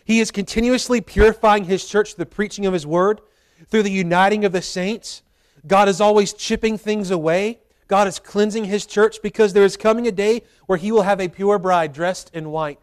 He 0.10 0.22
is 0.22 0.32
continuously 0.32 1.02
purifying 1.02 1.66
His 1.66 1.88
church 1.88 2.16
through 2.16 2.24
the 2.24 2.32
preaching 2.32 2.66
of 2.66 2.74
His 2.74 2.88
word, 2.88 3.22
through 3.68 3.84
the 3.84 3.92
uniting 3.92 4.44
of 4.44 4.52
the 4.52 4.60
saints. 4.64 5.22
God 5.68 5.88
is 5.88 6.02
always 6.02 6.34
chipping 6.34 6.80
things 6.80 7.12
away. 7.12 7.60
God 7.88 8.08
is 8.08 8.18
cleansing 8.18 8.66
His 8.66 8.88
church 8.88 9.22
because 9.22 9.54
there 9.54 9.64
is 9.64 9.78
coming 9.78 10.08
a 10.08 10.12
day 10.12 10.42
where 10.66 10.80
He 10.80 10.92
will 10.92 11.04
have 11.04 11.22
a 11.22 11.28
pure 11.28 11.60
bride 11.60 11.94
dressed 11.94 12.32
in 12.34 12.50
white, 12.50 12.80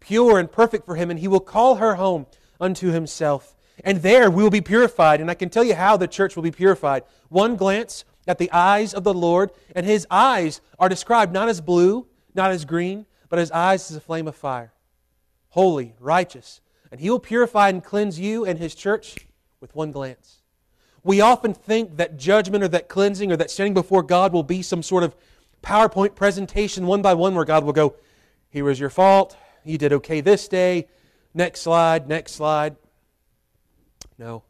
pure 0.00 0.40
and 0.40 0.50
perfect 0.50 0.84
for 0.84 0.96
Him, 0.96 1.12
and 1.12 1.20
He 1.20 1.28
will 1.28 1.38
call 1.38 1.76
her 1.76 1.94
home 1.94 2.26
unto 2.60 2.90
Himself. 2.90 3.54
And 3.84 4.02
there 4.02 4.28
we 4.28 4.42
will 4.42 4.50
be 4.50 4.60
purified. 4.60 5.20
And 5.20 5.30
I 5.30 5.34
can 5.34 5.50
tell 5.50 5.62
you 5.62 5.76
how 5.76 5.96
the 5.96 6.08
church 6.08 6.34
will 6.34 6.42
be 6.42 6.50
purified. 6.50 7.04
One 7.28 7.54
glance 7.54 8.04
at 8.26 8.38
the 8.38 8.50
eyes 8.50 8.92
of 8.92 9.04
the 9.04 9.14
Lord, 9.14 9.52
and 9.76 9.86
His 9.86 10.08
eyes 10.10 10.60
are 10.80 10.88
described 10.88 11.32
not 11.32 11.48
as 11.48 11.60
blue, 11.60 12.08
not 12.34 12.50
as 12.50 12.64
green, 12.64 13.06
but 13.28 13.38
His 13.38 13.52
eyes 13.52 13.92
as 13.92 13.96
a 13.96 14.00
flame 14.00 14.26
of 14.26 14.34
fire. 14.34 14.72
Holy, 15.50 15.94
righteous, 16.00 16.60
and 16.94 17.00
He 17.00 17.10
will 17.10 17.18
purify 17.18 17.70
and 17.70 17.82
cleanse 17.82 18.20
you 18.20 18.44
and 18.44 18.56
His 18.56 18.72
church 18.72 19.16
with 19.58 19.74
one 19.74 19.90
glance. 19.90 20.42
We 21.02 21.20
often 21.20 21.52
think 21.52 21.96
that 21.96 22.16
judgment 22.16 22.62
or 22.62 22.68
that 22.68 22.88
cleansing 22.88 23.32
or 23.32 23.36
that 23.36 23.50
standing 23.50 23.74
before 23.74 24.04
God 24.04 24.32
will 24.32 24.44
be 24.44 24.62
some 24.62 24.80
sort 24.80 25.02
of 25.02 25.16
PowerPoint 25.60 26.14
presentation 26.14 26.86
one 26.86 27.02
by 27.02 27.14
one 27.14 27.34
where 27.34 27.44
God 27.44 27.64
will 27.64 27.72
go, 27.72 27.96
Here 28.48 28.70
is 28.70 28.78
your 28.78 28.90
fault. 28.90 29.36
You 29.64 29.76
did 29.76 29.92
okay 29.92 30.20
this 30.20 30.46
day. 30.46 30.86
Next 31.34 31.62
slide, 31.62 32.06
next 32.08 32.34
slide. 32.34 32.76
No, 34.16 34.44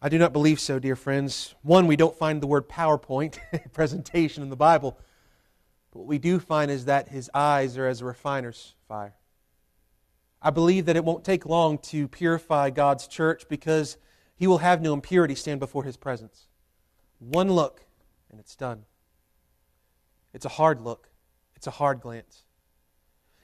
I 0.00 0.08
do 0.08 0.16
not 0.16 0.32
believe 0.32 0.60
so, 0.60 0.78
dear 0.78 0.96
friends. 0.96 1.54
One, 1.60 1.86
we 1.86 1.96
don't 1.96 2.16
find 2.16 2.40
the 2.40 2.46
word 2.46 2.66
PowerPoint 2.66 3.36
presentation 3.74 4.42
in 4.42 4.48
the 4.48 4.56
Bible. 4.56 4.98
But 5.90 5.98
what 5.98 6.08
we 6.08 6.16
do 6.16 6.38
find 6.38 6.70
is 6.70 6.86
that 6.86 7.10
his 7.10 7.30
eyes 7.34 7.76
are 7.76 7.86
as 7.86 8.00
a 8.00 8.06
refiner's 8.06 8.72
fire. 8.88 9.12
I 10.44 10.50
believe 10.50 10.84
that 10.84 10.96
it 10.96 11.04
won't 11.06 11.24
take 11.24 11.46
long 11.46 11.78
to 11.78 12.06
purify 12.06 12.68
God's 12.68 13.08
church 13.08 13.48
because 13.48 13.96
he 14.36 14.46
will 14.46 14.58
have 14.58 14.82
no 14.82 14.92
impurity 14.92 15.34
stand 15.34 15.58
before 15.58 15.84
his 15.84 15.96
presence. 15.96 16.48
One 17.18 17.50
look, 17.50 17.86
and 18.30 18.38
it's 18.38 18.54
done. 18.54 18.84
It's 20.34 20.44
a 20.44 20.50
hard 20.50 20.82
look, 20.82 21.08
it's 21.56 21.66
a 21.66 21.70
hard 21.70 22.02
glance. 22.02 22.42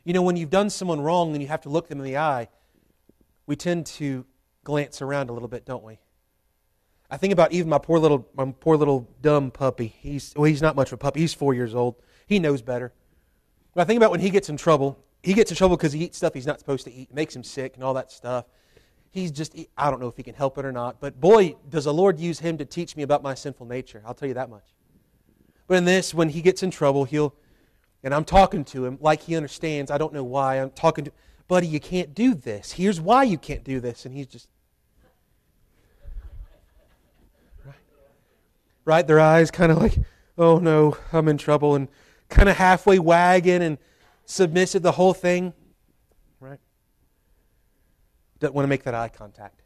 You 0.05 0.13
know, 0.13 0.21
when 0.21 0.37
you've 0.37 0.51
done 0.51 0.69
someone 0.69 1.01
wrong 1.01 1.33
and 1.33 1.41
you 1.41 1.49
have 1.49 1.63
to 1.63 1.71
look 1.71 1.89
them 1.89 2.01
in 2.01 2.05
the 2.05 2.19
eye, 2.19 2.49
we 3.47 3.57
tend 3.57 3.87
to 3.87 4.27
glance 4.63 5.01
around 5.01 5.31
a 5.31 5.33
little 5.33 5.49
bit, 5.49 5.65
don't 5.65 5.83
we? 5.83 6.01
I 7.11 7.17
think 7.17 7.33
about 7.33 7.53
even 7.53 7.71
my 7.71 7.79
poor 7.79 7.99
little, 7.99 8.29
my 8.35 8.53
poor 8.61 8.77
little 8.77 9.09
dumb 9.23 9.51
puppy. 9.51 9.95
He's 10.01 10.35
well, 10.37 10.45
he's 10.45 10.63
not 10.63 10.77
much 10.77 10.89
of 10.89 10.95
a 10.95 10.97
puppy. 10.99 11.21
He's 11.21 11.35
four 11.35 11.55
years 11.55 11.75
old. 11.75 11.97
He 12.27 12.39
knows 12.39 12.61
better. 12.61 12.93
But 13.75 13.83
I 13.83 13.85
think 13.85 13.97
about 13.97 14.11
when 14.11 14.21
he 14.21 14.31
gets 14.31 14.49
in 14.49 14.57
trouble 14.57 15.03
he 15.23 15.35
gets 15.35 15.51
in 15.51 15.57
trouble 15.57 15.77
because 15.77 15.93
he 15.93 16.05
eats 16.05 16.17
stuff 16.17 16.35
he's 16.35 16.47
not 16.47 16.59
supposed 16.59 16.85
to 16.85 16.93
eat. 16.93 17.13
Makes 17.13 17.37
him 17.37 17.45
sick 17.45 17.75
and 17.75 17.85
all 17.85 17.95
that 17.95 18.11
stuff. 18.11 18.47
He's 19.11 19.31
just, 19.31 19.59
I 19.77 19.91
don't 19.91 20.01
know 20.01 20.09
if 20.09 20.17
he 20.17 20.23
can 20.23 20.35
help 20.35 20.57
it 20.57 20.65
or 20.65 20.73
not. 20.73 21.01
But 21.01 21.21
boy, 21.21 21.57
does 21.69 21.85
the 21.85 21.93
Lord 21.93 22.19
use 22.19 22.39
him 22.39 22.57
to 22.59 22.65
teach 22.65 22.97
me 22.97 23.03
about 23.03 23.23
my 23.23 23.35
sinful 23.35 23.67
nature. 23.67 24.03
I'll 24.07 24.15
tell 24.15 24.29
you 24.29 24.35
that 24.35 24.49
much. 24.49 24.65
But 25.67 25.79
in 25.79 25.85
this, 25.85 26.15
when 26.15 26.31
he 26.31 26.43
gets 26.43 26.63
in 26.63 26.71
trouble, 26.71 27.05
he'll, 27.05 27.35
and 28.03 28.15
I'm 28.15 28.25
talking 28.25 28.65
to 28.67 28.87
him 28.87 28.99
like 29.01 29.23
he 29.23 29.37
understands. 29.37 29.91
I 29.91 29.99
don't 29.99 30.13
know 30.13 30.25
why. 30.25 30.57
I'm 30.57 30.71
talking 30.71 31.05
to, 31.05 31.13
buddy, 31.49 31.67
you 31.67 31.81
can't 31.81 32.15
do 32.15 32.35
this. 32.35 32.73
Here's 32.73 33.01
why 33.01 33.25
you 33.25 33.37
can't 33.37 33.65
do 33.65 33.81
this. 33.81 34.07
And 34.07 34.15
he's 34.15 34.27
just, 34.27 34.49
right? 37.65 37.75
Right? 38.85 39.07
Their 39.07 39.21
eyes 39.21 39.51
kind 39.51 39.71
of 39.71 39.79
like, 39.79 39.99
oh 40.39 40.59
no, 40.59 40.97
I'm 41.13 41.29
in 41.29 41.37
trouble. 41.37 41.75
And 41.75 41.89
kind 42.29 42.49
of 42.49 42.57
halfway 42.57 42.99
wagging 42.99 43.63
and 43.63 43.77
submissive, 44.31 44.83
the 44.83 44.93
whole 44.93 45.13
thing. 45.13 45.53
Right? 46.39 46.61
Doesn't 48.39 48.55
want 48.55 48.65
to 48.65 48.69
make 48.69 48.85
that 48.85 48.95
eye 48.95 49.09
contact. 49.09 49.63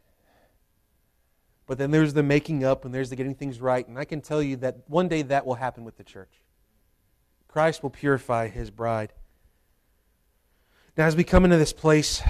But 1.67 1.77
then 1.77 1.91
there's 1.91 2.13
the 2.13 2.23
making 2.23 2.63
up 2.63 2.85
and 2.85 2.93
there's 2.93 3.09
the 3.09 3.15
getting 3.15 3.35
things 3.35 3.59
right. 3.59 3.87
And 3.87 3.97
I 3.97 4.05
can 4.05 4.21
tell 4.21 4.41
you 4.41 4.57
that 4.57 4.77
one 4.87 5.07
day 5.07 5.23
that 5.23 5.45
will 5.45 5.55
happen 5.55 5.83
with 5.83 5.97
the 5.97 6.03
church. 6.03 6.41
Christ 7.47 7.81
will 7.81 7.89
purify 7.89 8.49
his 8.49 8.69
bride. 8.69 9.13
Now, 10.97 11.05
as 11.05 11.15
we 11.15 11.23
come 11.23 11.43
into 11.45 11.57
this 11.57 11.73
place, 11.73 12.21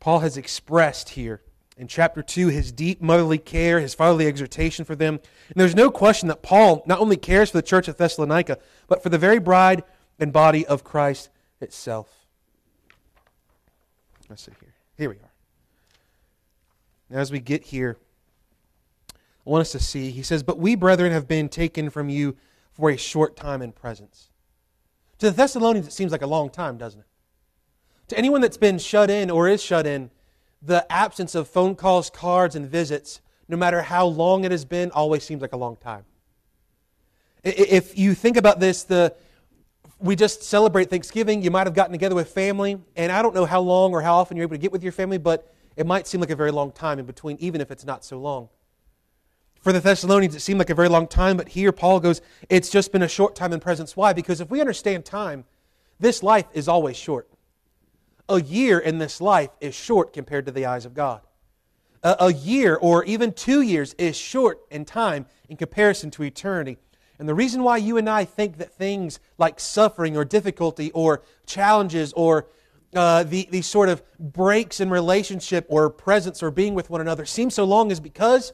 Paul 0.00 0.20
has 0.20 0.36
expressed 0.36 1.10
here 1.10 1.42
in 1.76 1.86
chapter 1.86 2.22
2 2.22 2.48
his 2.48 2.72
deep 2.72 3.02
motherly 3.02 3.38
care, 3.38 3.80
his 3.80 3.94
fatherly 3.94 4.26
exhortation 4.26 4.84
for 4.84 4.94
them. 4.94 5.14
And 5.14 5.56
there's 5.56 5.74
no 5.74 5.90
question 5.90 6.28
that 6.28 6.42
Paul 6.42 6.82
not 6.86 7.00
only 7.00 7.16
cares 7.16 7.50
for 7.50 7.58
the 7.58 7.62
church 7.62 7.88
at 7.88 7.98
Thessalonica, 7.98 8.58
but 8.86 9.02
for 9.02 9.08
the 9.08 9.18
very 9.18 9.38
bride 9.38 9.84
and 10.18 10.32
body 10.32 10.66
of 10.66 10.82
Christ 10.82 11.28
itself. 11.60 12.26
Let's 14.28 14.42
see 14.42 14.52
here. 14.60 14.74
Here 14.96 15.08
we 15.08 15.16
are. 15.16 15.32
Now, 17.10 17.18
as 17.18 17.32
we 17.32 17.40
get 17.40 17.64
here, 17.64 17.96
I 19.14 19.50
want 19.50 19.62
us 19.62 19.72
to 19.72 19.80
see, 19.80 20.10
he 20.10 20.22
says, 20.22 20.42
But 20.42 20.58
we, 20.58 20.74
brethren, 20.74 21.12
have 21.12 21.26
been 21.26 21.48
taken 21.48 21.88
from 21.88 22.08
you 22.08 22.36
for 22.72 22.90
a 22.90 22.96
short 22.96 23.36
time 23.36 23.62
in 23.62 23.72
presence. 23.72 24.28
To 25.18 25.30
the 25.30 25.36
Thessalonians, 25.36 25.86
it 25.86 25.92
seems 25.92 26.12
like 26.12 26.22
a 26.22 26.26
long 26.26 26.50
time, 26.50 26.76
doesn't 26.76 27.00
it? 27.00 27.06
To 28.08 28.18
anyone 28.18 28.40
that's 28.40 28.56
been 28.56 28.78
shut 28.78 29.10
in 29.10 29.30
or 29.30 29.48
is 29.48 29.62
shut 29.62 29.86
in, 29.86 30.10
the 30.60 30.90
absence 30.90 31.34
of 31.34 31.48
phone 31.48 31.74
calls, 31.74 32.10
cards, 32.10 32.56
and 32.56 32.66
visits, 32.66 33.20
no 33.48 33.56
matter 33.56 33.82
how 33.82 34.06
long 34.06 34.44
it 34.44 34.50
has 34.50 34.64
been, 34.64 34.90
always 34.90 35.24
seems 35.24 35.40
like 35.40 35.52
a 35.52 35.56
long 35.56 35.76
time. 35.76 36.04
If 37.44 37.96
you 37.96 38.14
think 38.14 38.36
about 38.36 38.60
this, 38.60 38.82
the 38.82 39.14
we 40.00 40.16
just 40.16 40.42
celebrate 40.42 40.90
Thanksgiving. 40.90 41.42
You 41.42 41.50
might 41.50 41.66
have 41.66 41.74
gotten 41.74 41.92
together 41.92 42.14
with 42.14 42.30
family, 42.30 42.80
and 42.96 43.10
I 43.10 43.22
don't 43.22 43.34
know 43.34 43.44
how 43.44 43.60
long 43.60 43.92
or 43.92 44.00
how 44.00 44.16
often 44.16 44.36
you're 44.36 44.44
able 44.44 44.54
to 44.54 44.60
get 44.60 44.72
with 44.72 44.82
your 44.82 44.92
family, 44.92 45.18
but 45.18 45.52
it 45.76 45.86
might 45.86 46.06
seem 46.06 46.20
like 46.20 46.30
a 46.30 46.36
very 46.36 46.50
long 46.50 46.72
time 46.72 46.98
in 46.98 47.06
between, 47.06 47.36
even 47.40 47.60
if 47.60 47.70
it's 47.70 47.84
not 47.84 48.04
so 48.04 48.18
long. 48.18 48.48
For 49.60 49.72
the 49.72 49.80
Thessalonians, 49.80 50.34
it 50.34 50.40
seemed 50.40 50.58
like 50.58 50.70
a 50.70 50.74
very 50.74 50.88
long 50.88 51.08
time, 51.08 51.36
but 51.36 51.48
here 51.48 51.72
Paul 51.72 51.98
goes, 52.00 52.20
it's 52.48 52.70
just 52.70 52.92
been 52.92 53.02
a 53.02 53.08
short 53.08 53.34
time 53.34 53.52
in 53.52 53.60
presence. 53.60 53.96
Why? 53.96 54.12
Because 54.12 54.40
if 54.40 54.50
we 54.50 54.60
understand 54.60 55.04
time, 55.04 55.44
this 55.98 56.22
life 56.22 56.46
is 56.52 56.68
always 56.68 56.96
short. 56.96 57.28
A 58.28 58.40
year 58.40 58.78
in 58.78 58.98
this 58.98 59.20
life 59.20 59.50
is 59.60 59.74
short 59.74 60.12
compared 60.12 60.46
to 60.46 60.52
the 60.52 60.66
eyes 60.66 60.86
of 60.86 60.94
God. 60.94 61.22
A, 62.04 62.32
year 62.32 62.76
or 62.76 63.02
even 63.04 63.32
two 63.32 63.60
years 63.60 63.94
is 63.94 64.16
short 64.16 64.60
in 64.70 64.84
time 64.84 65.26
in 65.48 65.56
comparison 65.56 66.12
to 66.12 66.22
eternity. 66.22 66.78
And 67.18 67.28
the 67.28 67.34
reason 67.34 67.62
why 67.62 67.78
you 67.78 67.96
and 67.96 68.08
I 68.08 68.24
think 68.24 68.58
that 68.58 68.72
things 68.72 69.18
like 69.38 69.58
suffering 69.58 70.16
or 70.16 70.24
difficulty 70.24 70.92
or 70.92 71.22
challenges 71.46 72.12
or 72.12 72.46
uh, 72.94 73.24
the, 73.24 73.48
these 73.50 73.66
sort 73.66 73.88
of 73.88 74.02
breaks 74.18 74.80
in 74.80 74.88
relationship 74.88 75.66
or 75.68 75.90
presence 75.90 76.42
or 76.42 76.50
being 76.50 76.74
with 76.74 76.90
one 76.90 77.00
another 77.00 77.26
seem 77.26 77.50
so 77.50 77.64
long 77.64 77.90
is 77.90 78.00
because 78.00 78.52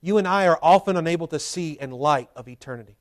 you 0.00 0.18
and 0.18 0.26
I 0.26 0.46
are 0.46 0.58
often 0.62 0.96
unable 0.96 1.26
to 1.28 1.38
see 1.38 1.72
in 1.80 1.90
light 1.90 2.30
of 2.36 2.48
eternity. 2.48 2.96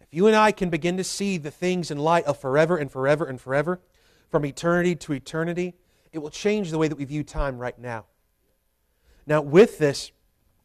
If 0.00 0.08
you 0.12 0.26
and 0.26 0.34
I 0.34 0.50
can 0.50 0.70
begin 0.70 0.96
to 0.96 1.04
see 1.04 1.36
the 1.36 1.50
things 1.50 1.90
in 1.90 1.98
light 1.98 2.24
of 2.24 2.38
forever 2.38 2.76
and 2.76 2.90
forever 2.90 3.26
and 3.26 3.40
forever, 3.40 3.80
from 4.28 4.44
eternity 4.44 4.96
to 4.96 5.12
eternity, 5.12 5.74
it 6.12 6.18
will 6.18 6.30
change 6.30 6.70
the 6.70 6.78
way 6.78 6.88
that 6.88 6.96
we 6.96 7.04
view 7.04 7.22
time 7.22 7.58
right 7.58 7.78
now. 7.78 8.06
Now, 9.26 9.40
with 9.40 9.78
this, 9.78 10.10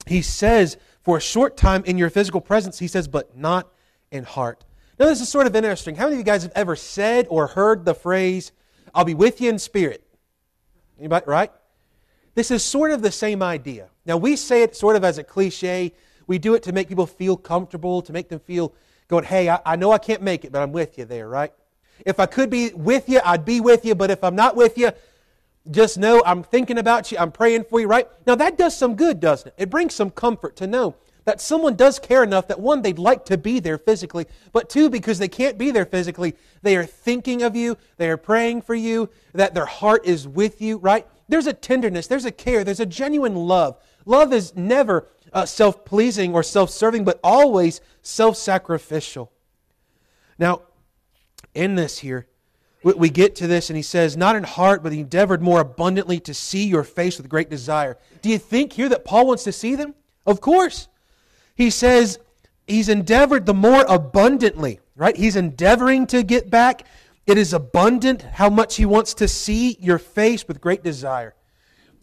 he 0.08 0.22
says 0.22 0.78
for 1.04 1.18
a 1.18 1.22
short 1.22 1.58
time 1.58 1.84
in 1.86 1.98
your 1.98 2.10
physical 2.10 2.42
presence, 2.42 2.80
he 2.80 2.88
says, 2.88 3.08
but 3.08 3.38
not 3.38 3.72
in 4.12 4.24
heart. 4.24 4.66
Now, 5.00 5.08
this 5.08 5.22
is 5.22 5.30
sort 5.30 5.48
of 5.48 5.56
interesting. 5.56 5.96
How 5.96 6.06
many 6.06 6.16
of 6.16 6.20
you 6.20 6.26
guys 6.26 6.44
have 6.44 6.52
ever 6.56 6.76
said 6.76 7.26
or 7.30 7.48
heard 7.48 7.86
the 7.86 7.96
phrase, 7.96 8.52
I'll 8.94 9.06
be 9.06 9.16
with 9.16 9.42
you 9.42 9.50
in 9.50 9.58
spirit? 9.58 10.06
Anybody, 11.00 11.26
right? 11.28 11.52
This 12.36 12.52
is 12.52 12.64
sort 12.64 12.92
of 12.92 13.02
the 13.02 13.12
same 13.12 13.42
idea. 13.42 13.90
Now, 14.06 14.18
we 14.18 14.36
say 14.36 14.64
it 14.64 14.76
sort 14.76 14.96
of 14.96 15.04
as 15.04 15.18
a 15.18 15.24
cliche. 15.24 15.94
We 16.28 16.38
do 16.38 16.54
it 16.54 16.64
to 16.64 16.72
make 16.72 16.88
people 16.88 17.08
feel 17.08 17.36
comfortable, 17.36 18.02
to 18.04 18.14
make 18.14 18.30
them 18.30 18.40
feel, 18.40 18.74
going, 19.08 19.24
hey, 19.24 19.50
I, 19.50 19.60
I 19.66 19.76
know 19.76 19.92
I 19.92 19.98
can't 19.98 20.22
make 20.22 20.46
it, 20.46 20.52
but 20.52 20.62
I'm 20.62 20.72
with 20.72 20.98
you 20.98 21.06
there, 21.06 21.28
right? 21.28 21.52
If 22.06 22.20
I 22.20 22.26
could 22.26 22.50
be 22.50 22.72
with 22.74 23.10
you, 23.10 23.20
I'd 23.24 23.46
be 23.46 23.60
with 23.60 23.86
you, 23.86 23.96
but 23.96 24.12
if 24.12 24.24
I'm 24.24 24.36
not 24.36 24.56
with 24.56 24.78
you, 24.78 24.92
just 25.70 25.98
know 25.98 26.24
I'm 26.26 26.44
thinking 26.44 26.78
about 26.78 27.12
you, 27.12 27.18
I'm 27.20 27.32
praying 27.32 27.66
for 27.66 27.80
you, 27.80 27.88
right? 27.88 28.08
Now 28.26 28.36
that 28.36 28.58
does 28.58 28.76
some 28.76 28.96
good, 28.96 29.20
doesn't 29.20 29.50
it? 29.50 29.54
It 29.58 29.70
brings 29.70 29.94
some 29.94 30.10
comfort 30.10 30.56
to 30.58 30.68
know 30.68 30.96
that 31.26 31.40
someone 31.40 31.76
does 31.76 32.00
care 32.00 32.24
enough 32.24 32.48
that 32.48 32.60
one, 32.60 32.82
they'd 32.82 32.98
like 32.98 33.26
to 33.26 33.38
be 33.38 33.60
there 33.60 33.78
physically, 33.78 34.26
but 34.52 34.70
two, 34.70 34.90
because 34.90 35.20
they 35.20 35.28
can't 35.28 35.58
be 35.58 35.72
there 35.72 35.86
physically, 35.86 36.36
they 36.64 36.76
are 36.76 36.86
thinking 36.86 37.44
of 37.44 37.56
you, 37.56 37.78
they 37.98 38.10
are 38.10 38.18
praying 38.18 38.62
for 38.62 38.74
you, 38.74 39.10
that 39.34 39.54
their 39.54 39.66
heart 39.66 40.06
is 40.06 40.28
with 40.28 40.62
you, 40.62 40.78
right? 40.78 41.08
There's 41.30 41.48
a 41.48 41.54
tenderness, 41.54 42.08
there's 42.08 42.26
a 42.26 42.32
care, 42.32 42.64
there's 42.64 42.80
a 42.80 42.86
genuine 42.86 43.36
love. 43.36 43.78
Love 44.06 44.34
is 44.34 44.56
never 44.56 45.08
uh, 45.32 45.46
self 45.46 45.86
pleasing 45.86 46.34
or 46.34 46.44
self 46.44 46.70
serving, 46.72 47.06
but 47.06 47.20
always 47.24 47.82
self 48.02 48.36
sacrificial. 48.36 49.32
Now, 50.40 50.64
in 51.54 51.76
this 51.76 52.00
here, 52.00 52.28
we 52.84 53.10
get 53.10 53.36
to 53.36 53.48
this 53.48 53.70
and 53.70 53.78
he 53.78 53.84
says, 53.84 54.18
Not 54.18 54.36
in 54.36 54.44
heart, 54.44 54.82
but 54.82 54.92
he 54.92 55.02
endeavored 55.02 55.42
more 55.42 55.60
abundantly 55.60 56.20
to 56.22 56.34
see 56.34 56.66
your 56.66 56.84
face 56.84 57.18
with 57.18 57.30
great 57.30 57.50
desire. 57.50 57.98
Do 58.22 58.30
you 58.30 58.38
think 58.38 58.74
here 58.74 58.90
that 58.90 59.06
Paul 59.06 59.28
wants 59.28 59.44
to 59.44 59.52
see 59.52 59.76
them? 59.76 59.94
Of 60.26 60.42
course. 60.42 60.88
He 61.56 61.70
says 61.70 62.20
he's 62.66 62.90
endeavored 62.90 63.46
the 63.46 63.54
more 63.54 63.86
abundantly, 63.88 64.80
right? 64.96 65.16
He's 65.16 65.36
endeavoring 65.36 66.08
to 66.08 66.24
get 66.24 66.50
back. 66.50 66.86
It 67.28 67.38
is 67.38 67.54
abundant 67.54 68.24
how 68.24 68.50
much 68.50 68.78
he 68.78 68.86
wants 68.86 69.14
to 69.16 69.28
see 69.28 69.78
your 69.80 70.00
face 70.00 70.48
with 70.48 70.60
great 70.60 70.84
desire. 70.84 71.36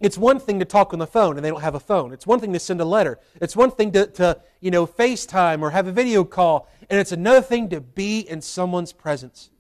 It's 0.01 0.17
one 0.17 0.39
thing 0.39 0.61
to 0.61 0.65
talk 0.65 0.93
on 0.93 1.01
the 1.01 1.09
phone 1.09 1.37
and 1.37 1.45
they 1.45 1.51
don't 1.51 1.61
have 1.61 1.75
a 1.75 1.81
phone. 1.81 2.13
It's 2.13 2.27
one 2.27 2.39
thing 2.39 2.53
to 2.53 2.61
send 2.61 2.81
a 2.81 2.85
letter. 2.85 3.19
It's 3.41 3.57
one 3.57 3.73
thing 3.73 3.91
to, 3.93 4.07
to 4.07 4.41
you 4.61 4.71
know, 4.71 4.87
FaceTime 4.87 5.61
or 5.61 5.71
have 5.71 5.89
a 5.89 5.93
video 5.93 6.23
call. 6.23 6.69
And 6.89 7.01
it's 7.01 7.11
another 7.11 7.43
thing 7.43 7.69
to 7.71 7.81
be 7.81 8.21
in 8.21 8.41
someone's 8.41 8.93
presence. 8.93 9.51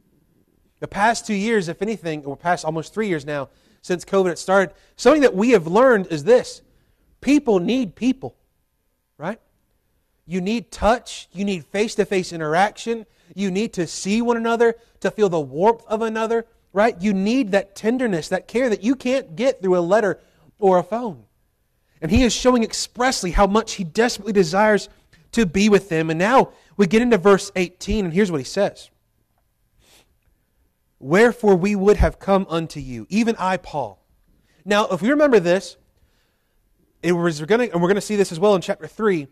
The 0.81 0.89
past 0.89 1.27
two 1.27 1.35
years, 1.35 1.69
if 1.69 1.83
anything, 1.83 2.25
or 2.25 2.37
past 2.37 2.65
almost 2.65 2.95
three 2.95 3.09
years 3.09 3.25
now, 3.27 3.49
since 3.83 4.05
COVID 4.05 4.29
had 4.29 4.39
started, 4.39 4.75
something 4.97 5.23
that 5.23 5.35
we 5.35 5.51
have 5.51 5.67
learned 5.67 6.09
is 6.09 6.25
this 6.25 6.63
people 7.21 7.59
need 7.59 7.95
people, 7.95 8.37
right? 9.17 9.41
You 10.27 10.41
need 10.41 10.71
touch, 10.71 11.29
you 11.33 11.45
need 11.45 11.65
face 11.65 11.95
to 11.97 12.05
face 12.05 12.33
interaction, 12.33 13.07
you 13.35 13.51
need 13.51 13.73
to 13.75 13.87
see 13.87 14.23
one 14.23 14.37
another, 14.37 14.75
to 15.01 15.11
feel 15.11 15.29
the 15.29 15.41
warmth 15.41 15.85
of 15.87 16.03
another, 16.03 16.47
right? 16.73 17.01
You 17.01 17.13
need 17.13 17.53
that 17.53 17.75
tenderness, 17.75 18.29
that 18.29 18.47
care 18.47 18.69
that 18.69 18.83
you 18.83 18.95
can't 18.95 19.37
get 19.37 19.63
through 19.63 19.79
a 19.79 19.81
letter 19.81 20.21
or 20.59 20.79
a 20.79 20.83
phone. 20.83 21.25
And 22.01 22.11
he 22.11 22.23
is 22.23 22.33
showing 22.33 22.63
expressly 22.63 23.33
how 23.33 23.47
much 23.47 23.75
he 23.75 23.85
desperately 23.85 24.33
desires 24.33 24.89
to 25.33 25.47
be 25.47 25.69
with 25.69 25.89
them. 25.89 26.11
And 26.11 26.19
now 26.19 26.53
we 26.77 26.87
get 26.87 27.03
into 27.03 27.19
verse 27.19 27.51
18, 27.57 28.05
and 28.05 28.15
here's 28.15 28.31
what 28.31 28.41
he 28.41 28.45
says. 28.45 28.91
Wherefore 31.00 31.55
we 31.55 31.76
would 31.76 31.97
have 31.97 32.19
come 32.19 32.47
unto 32.49 32.81
you, 32.81 33.07
even 33.09 33.37
I, 33.38 33.57
Paul. 33.57 34.05
Now, 34.64 34.87
if 34.88 35.00
we 35.00 35.11
remember 35.11 35.40
this, 35.40 35.76
it 37.02 37.12
was 37.12 37.40
gonna, 37.43 37.64
and 37.64 37.75
we're 37.75 37.88
going 37.88 37.95
to 37.95 38.00
see 38.00 38.17
this 38.17 38.33
as 38.33 38.40
well 38.40 38.55
in 38.55 38.61
chapter 38.61 38.87
3, 38.87 39.28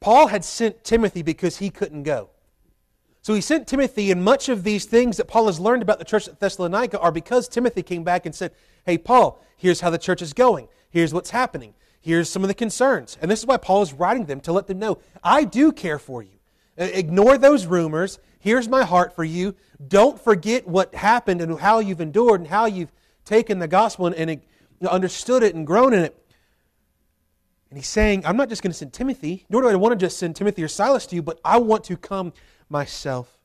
Paul 0.00 0.26
had 0.26 0.44
sent 0.44 0.84
Timothy 0.84 1.22
because 1.22 1.58
he 1.58 1.70
couldn't 1.70 2.02
go. 2.02 2.30
So 3.22 3.32
he 3.32 3.40
sent 3.40 3.66
Timothy, 3.66 4.10
and 4.10 4.22
much 4.22 4.50
of 4.50 4.64
these 4.64 4.84
things 4.84 5.16
that 5.16 5.28
Paul 5.28 5.46
has 5.46 5.58
learned 5.58 5.80
about 5.80 5.98
the 5.98 6.04
church 6.04 6.28
at 6.28 6.40
Thessalonica 6.40 6.98
are 6.98 7.10
because 7.10 7.48
Timothy 7.48 7.82
came 7.82 8.04
back 8.04 8.26
and 8.26 8.34
said, 8.34 8.52
Hey, 8.84 8.98
Paul, 8.98 9.42
here's 9.56 9.80
how 9.80 9.88
the 9.88 9.96
church 9.96 10.20
is 10.20 10.34
going. 10.34 10.68
Here's 10.90 11.14
what's 11.14 11.30
happening. 11.30 11.72
Here's 12.02 12.28
some 12.28 12.44
of 12.44 12.48
the 12.48 12.54
concerns. 12.54 13.16
And 13.22 13.30
this 13.30 13.38
is 13.40 13.46
why 13.46 13.56
Paul 13.56 13.80
is 13.80 13.94
writing 13.94 14.26
them 14.26 14.40
to 14.40 14.52
let 14.52 14.66
them 14.66 14.78
know, 14.78 14.98
I 15.22 15.44
do 15.44 15.72
care 15.72 15.98
for 15.98 16.22
you. 16.22 16.38
Ignore 16.76 17.38
those 17.38 17.64
rumors. 17.64 18.18
Here's 18.44 18.68
my 18.68 18.84
heart 18.84 19.16
for 19.16 19.24
you. 19.24 19.54
Don't 19.88 20.20
forget 20.20 20.68
what 20.68 20.94
happened 20.94 21.40
and 21.40 21.58
how 21.58 21.78
you've 21.78 22.02
endured 22.02 22.42
and 22.42 22.50
how 22.50 22.66
you've 22.66 22.92
taken 23.24 23.58
the 23.58 23.66
gospel 23.66 24.04
and, 24.04 24.14
and 24.16 24.42
understood 24.86 25.42
it 25.42 25.54
and 25.54 25.66
grown 25.66 25.94
in 25.94 26.00
it. 26.00 26.26
And 27.70 27.78
he's 27.78 27.88
saying, 27.88 28.26
I'm 28.26 28.36
not 28.36 28.50
just 28.50 28.62
going 28.62 28.70
to 28.70 28.76
send 28.76 28.92
Timothy, 28.92 29.46
nor 29.48 29.62
do 29.62 29.68
I 29.68 29.76
want 29.76 29.98
to 29.98 30.06
just 30.06 30.18
send 30.18 30.36
Timothy 30.36 30.62
or 30.62 30.68
Silas 30.68 31.06
to 31.06 31.16
you, 31.16 31.22
but 31.22 31.40
I 31.42 31.56
want 31.56 31.84
to 31.84 31.96
come 31.96 32.34
myself. 32.68 33.38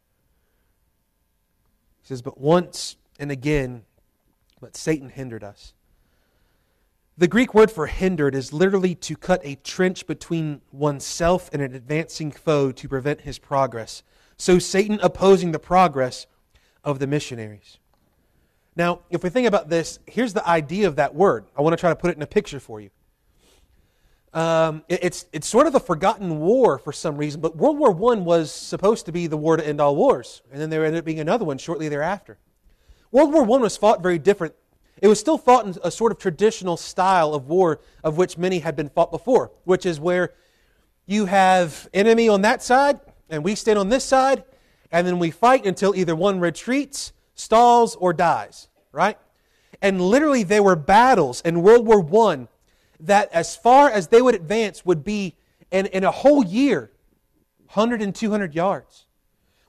He 2.01 2.07
says, 2.09 2.21
But 2.21 2.37
once 2.37 2.97
and 3.21 3.31
again, 3.31 3.85
but 4.59 4.75
Satan 4.75 5.07
hindered 5.07 5.45
us. 5.45 5.71
The 7.17 7.29
Greek 7.29 7.53
word 7.53 7.71
for 7.71 7.87
hindered 7.87 8.35
is 8.35 8.51
literally 8.51 8.95
to 8.95 9.15
cut 9.15 9.39
a 9.45 9.55
trench 9.55 10.07
between 10.07 10.59
oneself 10.73 11.49
and 11.53 11.61
an 11.61 11.73
advancing 11.73 12.31
foe 12.31 12.73
to 12.73 12.89
prevent 12.89 13.21
his 13.21 13.39
progress. 13.39 14.03
So 14.39 14.57
Satan 14.57 14.99
opposing 15.03 15.51
the 15.51 15.59
progress 15.59 16.25
of 16.83 16.97
the 16.97 17.05
missionaries. 17.05 17.77
Now, 18.75 19.01
if 19.09 19.21
we 19.21 19.29
think 19.29 19.47
about 19.47 19.69
this, 19.69 19.99
here's 20.07 20.33
the 20.33 20.47
idea 20.47 20.87
of 20.87 20.95
that 20.95 21.13
word. 21.13 21.45
I 21.55 21.61
want 21.61 21.73
to 21.73 21.77
try 21.77 21.89
to 21.89 21.95
put 21.95 22.09
it 22.09 22.15
in 22.15 22.23
a 22.23 22.27
picture 22.27 22.59
for 22.59 22.79
you. 22.79 22.89
Um, 24.33 24.83
it, 24.87 24.99
it's, 25.03 25.25
it's 25.33 25.47
sort 25.47 25.67
of 25.67 25.75
a 25.75 25.79
forgotten 25.79 26.39
war 26.39 26.79
for 26.79 26.93
some 26.93 27.17
reason, 27.17 27.41
but 27.41 27.57
World 27.57 27.77
War 27.77 28.13
I 28.13 28.15
was 28.15 28.51
supposed 28.51 29.05
to 29.07 29.11
be 29.11 29.27
the 29.27 29.37
war 29.37 29.57
to 29.57 29.67
end 29.67 29.81
all 29.81 29.95
wars, 29.95 30.41
and 30.51 30.61
then 30.61 30.69
there 30.69 30.85
ended 30.85 30.99
up 30.99 31.05
being 31.05 31.19
another 31.19 31.45
one 31.45 31.57
shortly 31.57 31.89
thereafter. 31.89 32.37
World 33.11 33.33
War 33.33 33.43
I 33.43 33.61
was 33.61 33.75
fought 33.75 34.01
very 34.01 34.19
different 34.19 34.55
it 35.01 35.07
was 35.07 35.19
still 35.19 35.37
fought 35.37 35.65
in 35.65 35.75
a 35.81 35.91
sort 35.91 36.11
of 36.11 36.17
traditional 36.17 36.75
style 36.75 37.33
of 37.33 37.47
war 37.47 37.79
of 38.03 38.17
which 38.17 38.37
many 38.37 38.59
had 38.59 38.75
been 38.75 38.89
fought 38.89 39.11
before, 39.11 39.51
which 39.63 39.85
is 39.85 39.97
where 39.97 40.33
you 41.05 41.25
have 41.25 41.87
enemy 41.93 42.27
on 42.27 42.41
that 42.41 42.61
side 42.61 42.99
and 43.29 43.43
we 43.43 43.55
stand 43.55 43.79
on 43.79 43.89
this 43.89 44.05
side, 44.05 44.43
and 44.91 45.05
then 45.05 45.19
we 45.19 45.31
fight 45.31 45.65
until 45.65 45.95
either 45.95 46.15
one 46.15 46.39
retreats, 46.39 47.13
stalls, 47.35 47.95
or 47.95 48.13
dies, 48.13 48.67
right? 48.91 49.17
And 49.81 50.01
literally, 50.01 50.43
there 50.43 50.63
were 50.63 50.75
battles 50.75 51.41
in 51.41 51.61
World 51.61 51.85
War 51.85 52.27
I 52.27 52.47
that, 52.99 53.31
as 53.31 53.55
far 53.55 53.89
as 53.89 54.07
they 54.07 54.21
would 54.21 54.35
advance, 54.35 54.85
would 54.85 55.03
be 55.03 55.35
in, 55.71 55.85
in 55.87 56.03
a 56.03 56.11
whole 56.11 56.43
year 56.43 56.91
100 57.73 58.01
and 58.01 58.13
200 58.13 58.55
yards. 58.55 59.05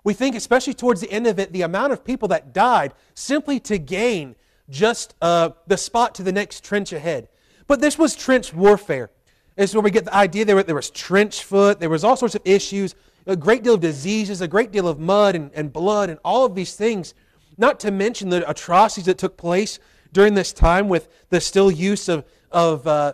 We 0.02 0.14
think, 0.14 0.34
especially 0.34 0.74
towards 0.74 1.00
the 1.00 1.12
end 1.12 1.26
of 1.26 1.38
it, 1.38 1.52
the 1.52 1.62
amount 1.62 1.92
of 1.92 2.04
people 2.04 2.28
that 2.28 2.52
died 2.52 2.94
simply 3.14 3.60
to 3.60 3.78
gain 3.78 4.34
just 4.70 5.14
uh, 5.20 5.50
the 5.66 5.76
spot 5.76 6.14
to 6.14 6.22
the 6.22 6.32
next 6.32 6.64
trench 6.64 6.92
ahead. 6.92 7.28
But 7.66 7.80
this 7.80 7.98
was 7.98 8.16
trench 8.16 8.54
warfare. 8.54 9.10
Is 9.56 9.74
where 9.74 9.82
we 9.82 9.90
get 9.90 10.06
the 10.06 10.14
idea 10.14 10.44
there, 10.44 10.62
there 10.62 10.74
was 10.74 10.90
trench 10.90 11.44
foot, 11.44 11.80
there 11.80 11.90
was 11.90 12.02
all 12.02 12.16
sorts 12.16 12.34
of 12.34 12.40
issues, 12.46 12.94
a 13.26 13.36
great 13.36 13.62
deal 13.62 13.74
of 13.74 13.80
diseases, 13.80 14.40
a 14.40 14.48
great 14.48 14.72
deal 14.72 14.88
of 14.88 14.98
mud 14.98 15.34
and, 15.34 15.50
and 15.54 15.72
blood, 15.72 16.10
and 16.10 16.18
all 16.24 16.44
of 16.44 16.54
these 16.54 16.74
things. 16.74 17.14
Not 17.58 17.80
to 17.80 17.90
mention 17.90 18.30
the 18.30 18.48
atrocities 18.48 19.06
that 19.06 19.18
took 19.18 19.36
place 19.36 19.78
during 20.12 20.34
this 20.34 20.52
time 20.52 20.88
with 20.88 21.08
the 21.28 21.40
still 21.40 21.70
use 21.70 22.08
of, 22.08 22.24
of 22.50 22.86
uh, 22.86 23.12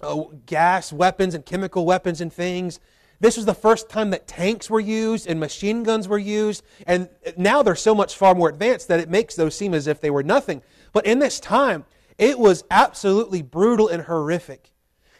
uh, 0.00 0.24
gas 0.46 0.92
weapons 0.92 1.34
and 1.34 1.44
chemical 1.44 1.84
weapons 1.84 2.20
and 2.20 2.32
things. 2.32 2.80
This 3.20 3.36
was 3.36 3.46
the 3.46 3.54
first 3.54 3.88
time 3.88 4.10
that 4.10 4.26
tanks 4.26 4.68
were 4.68 4.80
used 4.80 5.26
and 5.26 5.38
machine 5.38 5.82
guns 5.82 6.08
were 6.08 6.18
used. 6.18 6.62
And 6.86 7.08
now 7.36 7.62
they're 7.62 7.74
so 7.74 7.94
much 7.94 8.16
far 8.16 8.34
more 8.34 8.48
advanced 8.48 8.88
that 8.88 9.00
it 9.00 9.08
makes 9.08 9.34
those 9.34 9.56
seem 9.56 9.72
as 9.74 9.86
if 9.86 10.00
they 10.00 10.10
were 10.10 10.22
nothing. 10.22 10.62
But 10.92 11.06
in 11.06 11.20
this 11.20 11.40
time, 11.40 11.84
it 12.18 12.38
was 12.38 12.64
absolutely 12.70 13.42
brutal 13.42 13.88
and 13.88 14.02
horrific. 14.02 14.70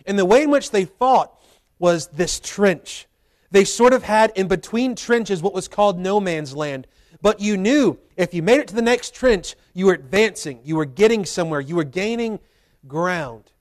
And 0.07 0.19
the 0.19 0.25
way 0.25 0.43
in 0.43 0.51
which 0.51 0.71
they 0.71 0.85
fought 0.85 1.39
was 1.79 2.09
this 2.09 2.41
trench. 2.41 3.07
They 3.55 3.65
sort 3.65 3.93
of 3.93 4.03
had 4.03 4.33
in 4.35 4.49
between 4.49 4.97
trenches 4.97 5.41
what 5.41 5.55
was 5.55 5.69
called 5.69 5.97
no 5.97 6.19
man's 6.19 6.57
land. 6.57 6.89
But 7.23 7.39
you 7.39 7.57
knew 7.57 8.01
if 8.17 8.35
you 8.35 8.43
made 8.43 8.59
it 8.59 8.67
to 8.67 8.75
the 8.75 8.83
next 8.83 9.15
trench, 9.15 9.55
you 9.73 9.87
were 9.87 9.93
advancing, 9.93 10.59
you 10.65 10.75
were 10.75 10.85
getting 10.85 11.25
somewhere, 11.25 11.61
you 11.61 11.77
were 11.77 11.85
gaining 11.85 12.41
ground. 12.89 13.53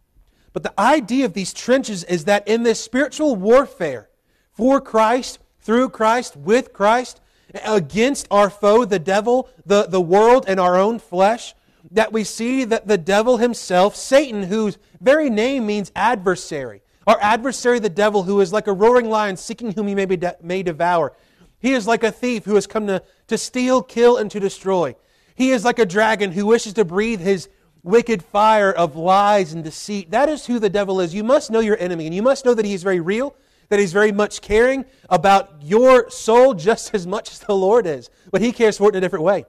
But 0.51 0.63
the 0.63 0.73
idea 0.79 1.25
of 1.25 1.33
these 1.33 1.53
trenches 1.53 2.03
is 2.05 2.25
that 2.25 2.47
in 2.47 2.63
this 2.63 2.83
spiritual 2.83 3.35
warfare 3.35 4.09
for 4.51 4.81
Christ, 4.81 5.38
through 5.59 5.89
Christ, 5.89 6.35
with 6.35 6.73
Christ, 6.73 7.21
against 7.63 8.27
our 8.31 8.50
foe, 8.50 8.85
the 8.85 8.97
devil, 8.97 9.47
the, 9.63 9.83
the 9.83 10.01
world, 10.01 10.45
and 10.47 10.59
our 10.59 10.75
own 10.75 10.97
flesh, 10.97 11.53
that 11.91 12.12
we 12.12 12.23
see 12.23 12.63
that 12.63 12.88
the 12.88 12.97
devil 12.97 13.38
himself, 13.38 13.95
Satan, 13.95 14.41
whose 14.41 14.79
very 15.00 15.29
name 15.29 15.67
means 15.67 15.91
adversary, 15.95 16.81
our 17.05 17.17
adversary, 17.22 17.79
the 17.79 17.89
devil, 17.89 18.24
who 18.24 18.39
is 18.41 18.53
like 18.53 18.67
a 18.67 18.74
roaring 18.74 19.10
lion 19.10 19.38
seeking 19.38 19.72
whom 19.72 19.88
he 19.88 19.95
may, 19.95 20.05
de- 20.05 20.38
may 20.41 20.63
devour. 20.63 21.13
He 21.60 21.74
is 21.74 21.88
like 21.88 22.03
a 22.03 22.12
thief 22.12 22.45
who 22.45 22.55
has 22.55 22.67
come 22.67 22.88
to, 22.88 23.03
to 23.27 23.38
steal, 23.38 23.81
kill, 23.81 24.17
and 24.17 24.29
to 24.31 24.39
destroy. 24.39 24.95
He 25.36 25.51
is 25.51 25.65
like 25.65 25.79
a 25.79 25.86
dragon 25.86 26.31
who 26.31 26.45
wishes 26.45 26.74
to 26.74 26.86
breathe 26.86 27.22
his 27.22 27.50
wicked 27.83 28.24
fire 28.24 28.72
of 28.72 28.95
lies 28.95 29.53
and 29.53 29.63
deceit. 29.63 30.12
That 30.12 30.29
is 30.29 30.45
who 30.45 30.60
the 30.60 30.69
devil 30.69 31.01
is. 31.01 31.13
You 31.13 31.24
must 31.24 31.51
know 31.51 31.60
your 31.60 31.77
enemy, 31.77 32.05
and 32.05 32.15
you 32.15 32.22
must 32.22 32.45
know 32.45 32.53
that 32.53 32.65
he 32.65 32.74
is 32.74 32.83
very 32.83 33.00
real, 33.00 33.36
that 33.69 33.79
he's 33.79 33.93
very 33.93 34.12
much 34.12 34.41
caring 34.41 34.86
about 35.10 35.55
your 35.62 36.10
soul 36.10 36.53
just 36.53 36.93
as 36.93 37.07
much 37.07 37.31
as 37.31 37.39
the 37.39 37.55
Lord 37.55 37.86
is. 37.86 38.10
But 38.31 38.41
he 38.41 38.51
cares 38.51 38.77
for 38.77 38.89
it 38.89 38.95
in 38.95 38.98
a 38.98 39.01
different 39.01 39.25
way. 39.25 39.45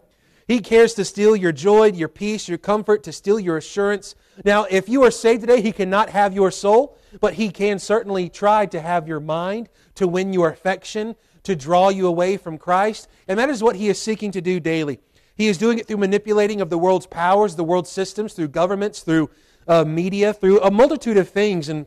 He 0.46 0.60
cares 0.60 0.94
to 0.94 1.04
steal 1.04 1.34
your 1.34 1.52
joy, 1.52 1.86
your 1.92 2.08
peace, 2.08 2.48
your 2.48 2.58
comfort, 2.58 3.02
to 3.04 3.12
steal 3.12 3.40
your 3.40 3.56
assurance. 3.56 4.14
Now, 4.44 4.64
if 4.64 4.88
you 4.88 5.04
are 5.04 5.10
saved 5.10 5.42
today, 5.42 5.60
he 5.60 5.72
cannot 5.72 6.10
have 6.10 6.34
your 6.34 6.50
soul, 6.50 6.96
but 7.20 7.34
he 7.34 7.50
can 7.50 7.78
certainly 7.78 8.28
try 8.28 8.66
to 8.66 8.80
have 8.80 9.06
your 9.06 9.20
mind, 9.20 9.68
to 9.96 10.08
win 10.08 10.32
your 10.32 10.48
affection, 10.48 11.14
to 11.44 11.54
draw 11.54 11.90
you 11.90 12.06
away 12.06 12.36
from 12.36 12.58
Christ. 12.58 13.08
And 13.28 13.38
that 13.38 13.50
is 13.50 13.62
what 13.62 13.76
he 13.76 13.88
is 13.88 14.00
seeking 14.00 14.32
to 14.32 14.40
do 14.40 14.58
daily. 14.58 14.98
He 15.36 15.48
is 15.48 15.58
doing 15.58 15.78
it 15.78 15.86
through 15.86 15.98
manipulating 15.98 16.60
of 16.60 16.70
the 16.70 16.78
world's 16.78 17.06
powers, 17.06 17.56
the 17.56 17.64
world's 17.64 17.90
systems, 17.90 18.32
through 18.32 18.48
governments, 18.48 19.00
through 19.00 19.30
uh, 19.68 19.84
media, 19.84 20.32
through 20.32 20.60
a 20.60 20.70
multitude 20.70 21.16
of 21.16 21.28
things. 21.28 21.68
And 21.68 21.86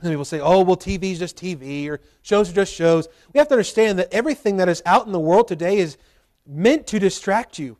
some 0.00 0.10
people 0.10 0.24
say, 0.24 0.40
oh, 0.40 0.62
well, 0.62 0.76
TV 0.76 1.12
is 1.12 1.18
just 1.18 1.36
TV, 1.36 1.88
or 1.88 2.00
shows 2.22 2.50
are 2.50 2.54
just 2.54 2.72
shows. 2.72 3.08
We 3.32 3.38
have 3.38 3.48
to 3.48 3.54
understand 3.54 3.98
that 3.98 4.12
everything 4.12 4.56
that 4.58 4.68
is 4.68 4.82
out 4.86 5.06
in 5.06 5.12
the 5.12 5.20
world 5.20 5.48
today 5.48 5.78
is 5.78 5.96
meant 6.46 6.86
to 6.88 6.98
distract 6.98 7.58
you. 7.58 7.78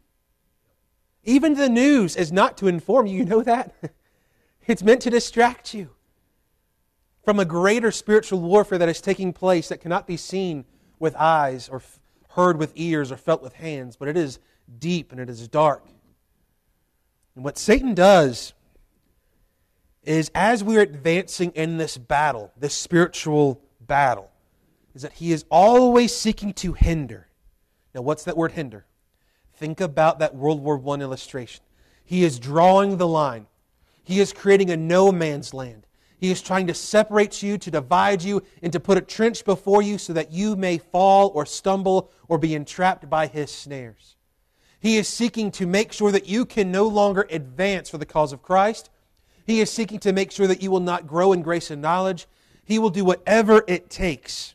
Even 1.25 1.55
the 1.55 1.69
news 1.69 2.17
is 2.17 2.33
not 2.33 2.57
to 2.59 2.69
inform 2.69 3.07
you. 3.07 3.19
You 3.19 3.25
know 3.25 3.43
that? 3.43 3.75
it's 4.67 4.83
meant 4.83 5.03
to 5.03 5.11
distract 5.11 5.75
you 5.75 5.91
from 7.25 7.41
a 7.41 7.45
greater 7.45 7.91
spiritual 7.91 8.41
warfare 8.41 8.79
that 8.79 8.89
is 8.89 9.01
taking 9.01 9.33
place 9.33 9.69
that 9.69 9.81
cannot 9.81 10.07
be 10.07 10.17
seen 10.17 10.65
with 10.99 11.15
eyes 11.17 11.69
or 11.69 11.83
heard 12.31 12.57
with 12.57 12.73
ears 12.77 13.11
or 13.11 13.17
felt 13.17 13.43
with 13.43 13.55
hands, 13.55 13.97
but 13.97 14.09
it 14.09 14.17
is 14.17 14.39
deep 14.79 15.11
and 15.13 15.21
it 15.21 15.29
is 15.29 15.49
dark. 15.49 15.87
And 17.35 17.45
what 17.45 17.59
Satan 17.59 17.95
does 17.95 18.55
is 20.03 20.31
as 20.35 20.63
we're 20.63 20.81
advancing 20.81 21.51
in 21.53 21.79
this 21.79 21.99
battle, 21.99 22.53
this 22.57 22.75
spiritual 22.75 23.61
battle, 23.81 24.31
is 24.95 25.03
that 25.03 25.15
he 25.15 25.33
is 25.33 25.45
always 25.51 26.15
seeking 26.15 26.53
to 26.55 26.73
hinder. 26.73 27.29
Now, 27.95 28.03
what's 28.03 28.25
that 28.25 28.37
word 28.37 28.53
hinder? 28.53 28.87
Think 29.55 29.81
about 29.81 30.19
that 30.21 30.35
World 30.35 30.63
War 30.63 30.81
I 30.87 31.01
illustration. 31.01 31.65
He 32.05 32.23
is 32.23 32.39
drawing 32.39 32.99
the 32.99 33.09
line. 33.09 33.47
He 34.07 34.21
is 34.21 34.33
creating 34.33 34.71
a 34.71 34.77
no 34.77 35.11
man's 35.11 35.53
land. 35.53 35.85
He 36.17 36.31
is 36.31 36.41
trying 36.41 36.69
to 36.69 36.75
separate 36.75 37.43
you, 37.43 37.59
to 37.59 37.73
divide 37.73 38.23
you, 38.23 38.41
and 38.63 38.73
to 38.73 38.79
put 38.79 38.97
a 38.97 39.01
trench 39.01 39.45
before 39.45 39.83
you 39.83 39.99
so 39.99 40.13
that 40.13 40.31
you 40.31 40.55
may 40.55 40.79
fall 40.79 41.33
or 41.35 41.45
stumble 41.45 42.13
or 42.29 42.39
be 42.39 42.55
entrapped 42.55 43.11
by 43.11 43.27
his 43.27 43.51
snares. 43.51 44.15
He 44.79 44.97
is 44.97 45.09
seeking 45.09 45.51
to 45.51 45.67
make 45.67 45.93
sure 45.93 46.13
that 46.13 46.29
you 46.29 46.47
can 46.47 46.71
no 46.71 46.87
longer 46.87 47.27
advance 47.31 47.91
for 47.91 47.99
the 47.99 48.07
cause 48.07 48.33
of 48.33 48.43
Christ. 48.45 48.91
He 49.45 49.61
is 49.61 49.73
seeking 49.73 49.99
to 49.99 50.13
make 50.13 50.31
sure 50.31 50.47
that 50.47 50.63
you 50.63 50.71
will 50.71 50.79
not 50.79 51.09
grow 51.09 51.33
in 51.33 51.43
grace 51.43 51.73
and 51.73 51.83
knowledge. 51.83 52.29
He 52.65 52.79
will 52.79 52.91
do 52.91 53.05
whatever 53.05 53.65
it 53.67 53.91
takes. 53.91 54.55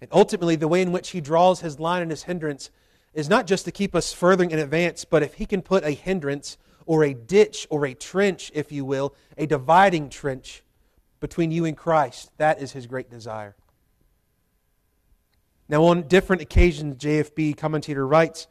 And 0.00 0.08
ultimately, 0.12 0.54
the 0.54 0.68
way 0.68 0.80
in 0.80 0.92
which 0.92 1.10
he 1.10 1.20
draws 1.20 1.60
his 1.60 1.80
line 1.80 2.02
and 2.02 2.10
his 2.12 2.22
hindrance 2.22 2.70
is 3.14 3.28
not 3.28 3.48
just 3.48 3.64
to 3.64 3.72
keep 3.72 3.96
us 3.96 4.12
furthering 4.12 4.52
in 4.52 4.60
advance, 4.60 5.04
but 5.04 5.24
if 5.24 5.34
he 5.34 5.44
can 5.44 5.60
put 5.60 5.82
a 5.82 5.90
hindrance 5.90 6.56
or 6.86 7.04
a 7.04 7.14
ditch 7.14 7.66
or 7.70 7.86
a 7.86 7.94
trench, 7.94 8.50
if 8.54 8.72
you 8.72 8.84
will, 8.84 9.14
a 9.36 9.46
dividing 9.46 10.08
trench 10.08 10.62
between 11.20 11.50
you 11.50 11.64
and 11.64 11.76
Christ, 11.76 12.30
that 12.38 12.60
is 12.60 12.72
his 12.72 12.86
great 12.86 13.10
desire. 13.10 13.54
Now, 15.68 15.84
on 15.84 16.08
different 16.08 16.42
occasions, 16.42 16.96
JFB 16.96 17.56
commentator 17.56 18.06
writes, 18.06 18.46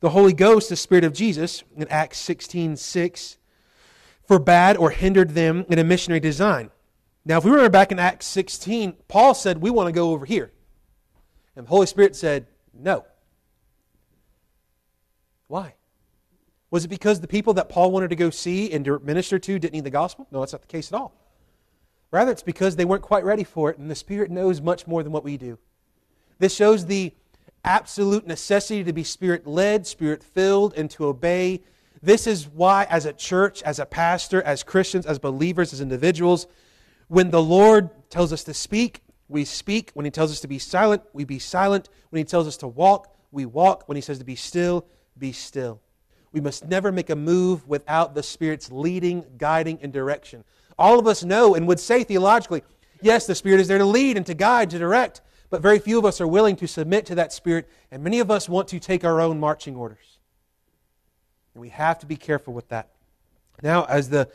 the 0.00 0.10
Holy 0.10 0.32
Ghost, 0.32 0.68
the 0.68 0.76
Spirit 0.76 1.04
of 1.04 1.12
Jesus, 1.12 1.64
in 1.76 1.88
Acts 1.88 2.18
16 2.18 2.76
6, 2.76 3.38
forbade 4.26 4.76
or 4.76 4.90
hindered 4.90 5.30
them 5.30 5.64
in 5.68 5.78
a 5.78 5.84
missionary 5.84 6.20
design. 6.20 6.70
Now, 7.24 7.38
if 7.38 7.44
we 7.44 7.50
remember 7.50 7.70
back 7.70 7.90
in 7.90 7.98
Acts 7.98 8.26
16, 8.26 8.94
Paul 9.08 9.34
said, 9.34 9.58
We 9.58 9.70
want 9.70 9.88
to 9.88 9.92
go 9.92 10.10
over 10.12 10.26
here. 10.26 10.52
And 11.56 11.66
the 11.66 11.70
Holy 11.70 11.86
Spirit 11.86 12.14
said, 12.16 12.46
No. 12.74 13.06
Why? 15.46 15.74
Was 16.74 16.84
it 16.84 16.88
because 16.88 17.20
the 17.20 17.28
people 17.28 17.54
that 17.54 17.68
Paul 17.68 17.92
wanted 17.92 18.10
to 18.10 18.16
go 18.16 18.30
see 18.30 18.72
and 18.72 18.84
to 18.84 18.98
minister 18.98 19.38
to 19.38 19.58
didn't 19.60 19.74
need 19.74 19.84
the 19.84 19.90
gospel? 19.90 20.26
No, 20.32 20.40
that's 20.40 20.50
not 20.50 20.62
the 20.62 20.66
case 20.66 20.92
at 20.92 20.98
all. 20.98 21.14
Rather, 22.10 22.32
it's 22.32 22.42
because 22.42 22.74
they 22.74 22.84
weren't 22.84 23.00
quite 23.00 23.22
ready 23.22 23.44
for 23.44 23.70
it, 23.70 23.78
and 23.78 23.88
the 23.88 23.94
Spirit 23.94 24.28
knows 24.28 24.60
much 24.60 24.84
more 24.84 25.04
than 25.04 25.12
what 25.12 25.22
we 25.22 25.36
do. 25.36 25.56
This 26.40 26.52
shows 26.52 26.86
the 26.86 27.12
absolute 27.62 28.26
necessity 28.26 28.82
to 28.82 28.92
be 28.92 29.04
Spirit 29.04 29.46
led, 29.46 29.86
Spirit 29.86 30.24
filled, 30.24 30.74
and 30.76 30.90
to 30.90 31.06
obey. 31.06 31.62
This 32.02 32.26
is 32.26 32.48
why, 32.48 32.88
as 32.90 33.06
a 33.06 33.12
church, 33.12 33.62
as 33.62 33.78
a 33.78 33.86
pastor, 33.86 34.42
as 34.42 34.64
Christians, 34.64 35.06
as 35.06 35.20
believers, 35.20 35.72
as 35.72 35.80
individuals, 35.80 36.48
when 37.06 37.30
the 37.30 37.40
Lord 37.40 37.88
tells 38.10 38.32
us 38.32 38.42
to 38.42 38.52
speak, 38.52 39.00
we 39.28 39.44
speak. 39.44 39.92
When 39.94 40.04
He 40.04 40.10
tells 40.10 40.32
us 40.32 40.40
to 40.40 40.48
be 40.48 40.58
silent, 40.58 41.04
we 41.12 41.22
be 41.22 41.38
silent. 41.38 41.88
When 42.10 42.18
He 42.18 42.24
tells 42.24 42.48
us 42.48 42.56
to 42.56 42.66
walk, 42.66 43.14
we 43.30 43.46
walk. 43.46 43.86
When 43.86 43.94
He 43.94 44.02
says 44.02 44.18
to 44.18 44.24
be 44.24 44.34
still, 44.34 44.84
be 45.16 45.30
still. 45.30 45.80
We 46.34 46.40
must 46.40 46.66
never 46.66 46.90
make 46.90 47.10
a 47.10 47.16
move 47.16 47.66
without 47.68 48.16
the 48.16 48.22
Spirit's 48.22 48.70
leading, 48.72 49.24
guiding, 49.38 49.78
and 49.80 49.92
direction. 49.92 50.42
All 50.76 50.98
of 50.98 51.06
us 51.06 51.22
know 51.22 51.54
and 51.54 51.68
would 51.68 51.78
say 51.78 52.02
theologically, 52.02 52.64
yes, 53.00 53.24
the 53.24 53.36
Spirit 53.36 53.60
is 53.60 53.68
there 53.68 53.78
to 53.78 53.84
lead 53.84 54.16
and 54.16 54.26
to 54.26 54.34
guide, 54.34 54.68
to 54.70 54.78
direct, 54.80 55.20
but 55.48 55.62
very 55.62 55.78
few 55.78 55.96
of 55.96 56.04
us 56.04 56.20
are 56.20 56.26
willing 56.26 56.56
to 56.56 56.66
submit 56.66 57.06
to 57.06 57.14
that 57.14 57.32
Spirit, 57.32 57.70
and 57.92 58.02
many 58.02 58.18
of 58.18 58.32
us 58.32 58.48
want 58.48 58.66
to 58.68 58.80
take 58.80 59.04
our 59.04 59.20
own 59.20 59.38
marching 59.38 59.76
orders. 59.76 60.18
And 61.54 61.60
we 61.60 61.68
have 61.68 62.00
to 62.00 62.06
be 62.06 62.16
careful 62.16 62.52
with 62.52 62.68
that. 62.70 62.88
Now, 63.62 63.84
as 63.84 64.10
the 64.10 64.28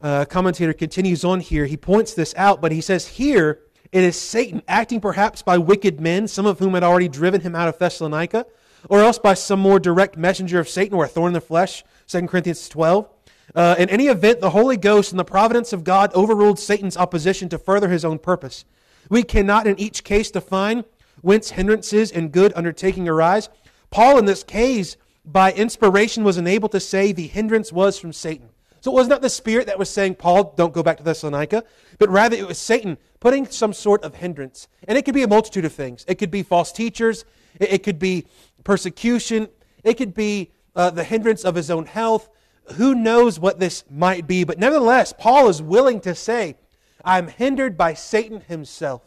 uh, 0.00 0.24
commentator 0.24 0.72
continues 0.72 1.26
on 1.26 1.40
here, 1.40 1.66
he 1.66 1.76
points 1.76 2.14
this 2.14 2.34
out, 2.38 2.62
but 2.62 2.72
he 2.72 2.80
says, 2.80 3.06
Here 3.06 3.60
it 3.92 4.02
is 4.02 4.16
Satan 4.18 4.62
acting 4.66 5.02
perhaps 5.02 5.42
by 5.42 5.58
wicked 5.58 6.00
men, 6.00 6.26
some 6.26 6.46
of 6.46 6.58
whom 6.58 6.72
had 6.72 6.82
already 6.82 7.08
driven 7.08 7.42
him 7.42 7.54
out 7.54 7.68
of 7.68 7.78
Thessalonica 7.78 8.46
or 8.88 9.00
else 9.00 9.18
by 9.18 9.34
some 9.34 9.60
more 9.60 9.78
direct 9.78 10.16
messenger 10.16 10.58
of 10.58 10.68
Satan 10.68 10.96
or 10.96 11.04
a 11.04 11.08
thorn 11.08 11.28
in 11.28 11.32
the 11.34 11.40
flesh, 11.40 11.84
2 12.06 12.26
Corinthians 12.26 12.68
12. 12.68 13.08
Uh, 13.54 13.74
in 13.78 13.88
any 13.88 14.06
event, 14.06 14.40
the 14.40 14.50
Holy 14.50 14.76
Ghost 14.76 15.10
and 15.10 15.18
the 15.18 15.24
providence 15.24 15.72
of 15.72 15.84
God 15.84 16.12
overruled 16.14 16.58
Satan's 16.58 16.96
opposition 16.96 17.48
to 17.48 17.58
further 17.58 17.88
his 17.88 18.04
own 18.04 18.18
purpose. 18.18 18.64
We 19.08 19.22
cannot 19.22 19.66
in 19.66 19.78
each 19.80 20.04
case 20.04 20.30
define 20.30 20.84
whence 21.22 21.50
hindrances 21.50 22.10
in 22.10 22.28
good 22.28 22.52
undertaking 22.54 23.08
arise. 23.08 23.48
Paul, 23.90 24.18
in 24.18 24.26
this 24.26 24.44
case, 24.44 24.96
by 25.24 25.52
inspiration, 25.52 26.24
was 26.24 26.38
enabled 26.38 26.72
to 26.72 26.80
say 26.80 27.12
the 27.12 27.26
hindrance 27.26 27.72
was 27.72 27.98
from 27.98 28.12
Satan. 28.12 28.50
So 28.80 28.92
it 28.92 28.94
was 28.94 29.08
not 29.08 29.22
the 29.22 29.30
Spirit 29.30 29.66
that 29.66 29.78
was 29.78 29.90
saying, 29.90 30.16
Paul, 30.16 30.54
don't 30.56 30.72
go 30.72 30.82
back 30.82 30.98
to 30.98 31.02
Thessalonica, 31.02 31.64
but 31.98 32.08
rather 32.10 32.36
it 32.36 32.46
was 32.46 32.58
Satan 32.58 32.96
putting 33.18 33.46
some 33.46 33.72
sort 33.72 34.04
of 34.04 34.16
hindrance. 34.16 34.68
And 34.86 34.96
it 34.96 35.04
could 35.04 35.14
be 35.14 35.22
a 35.22 35.28
multitude 35.28 35.64
of 35.64 35.72
things. 35.72 36.04
It 36.06 36.16
could 36.16 36.30
be 36.30 36.42
false 36.42 36.70
teachers, 36.70 37.24
it 37.60 37.82
could 37.82 37.98
be 37.98 38.26
persecution, 38.64 39.48
it 39.84 39.94
could 39.94 40.14
be 40.14 40.50
uh, 40.74 40.90
the 40.90 41.04
hindrance 41.04 41.44
of 41.44 41.54
his 41.54 41.70
own 41.70 41.86
health. 41.86 42.28
Who 42.74 42.94
knows 42.94 43.40
what 43.40 43.58
this 43.58 43.84
might 43.90 44.26
be? 44.26 44.44
But 44.44 44.58
nevertheless, 44.58 45.14
Paul 45.16 45.48
is 45.48 45.62
willing 45.62 46.00
to 46.02 46.14
say, 46.14 46.56
I'm 47.04 47.28
hindered 47.28 47.76
by 47.76 47.94
Satan 47.94 48.40
himself. 48.42 49.02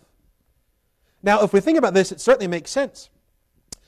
Now, 1.22 1.44
if 1.44 1.54
we 1.54 1.60
think 1.60 1.78
about 1.78 1.94
this, 1.94 2.12
it 2.12 2.20
certainly 2.20 2.48
makes 2.48 2.72
sense. 2.72 3.10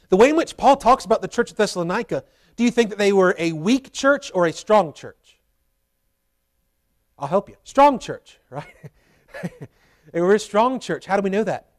The 0.09 0.17
way 0.17 0.29
in 0.29 0.35
which 0.35 0.57
Paul 0.57 0.75
talks 0.75 1.05
about 1.05 1.21
the 1.21 1.27
church 1.27 1.49
of 1.49 1.57
Thessalonica, 1.57 2.23
do 2.55 2.63
you 2.63 2.69
think 2.69 2.89
that 2.91 2.99
they 2.99 3.11
were 3.11 3.35
a 3.39 3.53
weak 3.53 3.91
church 3.91 4.31
or 4.35 4.45
a 4.45 4.53
strong 4.53 4.93
church? 4.93 5.39
I'll 7.17 7.27
help 7.27 7.49
you. 7.49 7.55
Strong 7.63 7.99
church, 7.99 8.39
right? 8.49 8.67
they 10.11 10.21
were 10.21 10.35
a 10.35 10.39
strong 10.39 10.79
church. 10.79 11.05
How 11.05 11.15
do 11.15 11.23
we 11.23 11.29
know 11.29 11.43
that? 11.43 11.69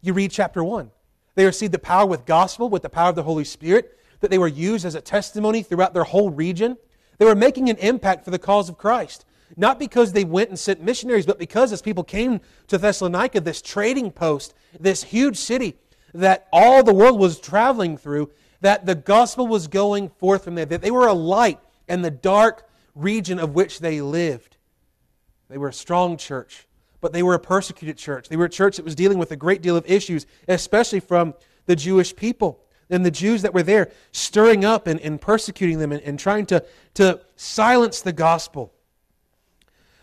You 0.00 0.14
read 0.14 0.30
chapter 0.30 0.64
1. 0.64 0.90
They 1.34 1.44
received 1.44 1.72
the 1.72 1.78
power 1.78 2.06
with 2.06 2.26
gospel, 2.26 2.68
with 2.68 2.82
the 2.82 2.90
power 2.90 3.08
of 3.10 3.16
the 3.16 3.22
Holy 3.22 3.44
Spirit, 3.44 3.98
that 4.20 4.30
they 4.30 4.38
were 4.38 4.48
used 4.48 4.84
as 4.84 4.94
a 4.94 5.00
testimony 5.00 5.62
throughout 5.62 5.94
their 5.94 6.04
whole 6.04 6.30
region. 6.30 6.76
They 7.18 7.24
were 7.24 7.34
making 7.34 7.70
an 7.70 7.76
impact 7.78 8.24
for 8.24 8.30
the 8.30 8.38
cause 8.38 8.68
of 8.68 8.78
Christ. 8.78 9.24
Not 9.56 9.78
because 9.78 10.12
they 10.12 10.24
went 10.24 10.48
and 10.48 10.58
sent 10.58 10.82
missionaries, 10.82 11.26
but 11.26 11.38
because 11.38 11.72
as 11.72 11.82
people 11.82 12.04
came 12.04 12.40
to 12.68 12.78
Thessalonica, 12.78 13.40
this 13.40 13.60
trading 13.60 14.10
post, 14.10 14.54
this 14.78 15.02
huge 15.04 15.36
city 15.36 15.76
that 16.14 16.48
all 16.52 16.82
the 16.82 16.94
world 16.94 17.18
was 17.18 17.40
traveling 17.40 17.96
through, 17.96 18.30
that 18.60 18.86
the 18.86 18.94
gospel 18.94 19.46
was 19.46 19.66
going 19.66 20.08
forth 20.08 20.44
from 20.44 20.54
there, 20.54 20.66
that 20.66 20.82
they 20.82 20.90
were 20.90 21.06
a 21.06 21.12
light 21.12 21.58
in 21.88 22.02
the 22.02 22.10
dark 22.10 22.68
region 22.94 23.38
of 23.38 23.54
which 23.54 23.80
they 23.80 24.00
lived. 24.00 24.56
They 25.48 25.58
were 25.58 25.68
a 25.68 25.72
strong 25.72 26.16
church, 26.16 26.66
but 27.02 27.12
they 27.12 27.22
were 27.22 27.34
a 27.34 27.38
persecuted 27.38 27.98
church. 27.98 28.30
They 28.30 28.36
were 28.36 28.46
a 28.46 28.50
church 28.50 28.76
that 28.76 28.84
was 28.84 28.94
dealing 28.94 29.18
with 29.18 29.32
a 29.32 29.36
great 29.36 29.60
deal 29.60 29.76
of 29.76 29.84
issues, 29.90 30.24
especially 30.48 31.00
from 31.00 31.34
the 31.66 31.76
Jewish 31.76 32.16
people 32.16 32.64
and 32.88 33.04
the 33.04 33.10
Jews 33.10 33.42
that 33.42 33.52
were 33.52 33.62
there, 33.62 33.90
stirring 34.12 34.64
up 34.64 34.86
and, 34.86 35.00
and 35.00 35.20
persecuting 35.20 35.78
them 35.78 35.92
and, 35.92 36.00
and 36.02 36.18
trying 36.18 36.46
to, 36.46 36.64
to 36.94 37.20
silence 37.36 38.00
the 38.00 38.12
gospel. 38.12 38.72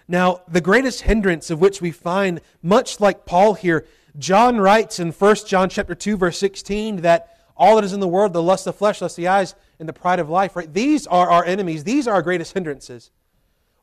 Now, 0.08 0.42
the 0.48 0.62
greatest 0.62 1.02
hindrance 1.02 1.50
of 1.50 1.62
which 1.62 1.82
we 1.82 1.92
find, 1.92 2.42
much 2.62 3.00
like 3.00 3.26
Paul 3.26 3.54
here, 3.54 3.86
John 4.18 4.58
writes 4.58 5.00
in 5.00 5.12
1 5.12 5.36
John 5.48 5.70
chapter 5.70 5.96
2, 5.96 6.18
verse 6.18 6.38
16, 6.38 6.98
that 6.98 7.38
all 7.56 7.76
that 7.76 7.86
is 7.86 7.94
in 7.94 8.00
the 8.00 8.08
world, 8.08 8.34
the 8.34 8.44
lust 8.44 8.68
of 8.68 8.76
flesh, 8.76 9.02
lust 9.02 9.18
of 9.18 9.24
the 9.24 9.28
eyes, 9.28 9.56
and 9.80 9.88
the 9.88 9.94
pride 9.94 10.20
of 10.20 10.30
life, 10.30 10.56
right? 10.56 10.74
These 10.74 11.08
are 11.08 11.30
our 11.30 11.46
enemies. 11.46 11.86
These 11.86 12.08
are 12.08 12.16
our 12.16 12.22
greatest 12.22 12.54
hindrances. 12.54 13.12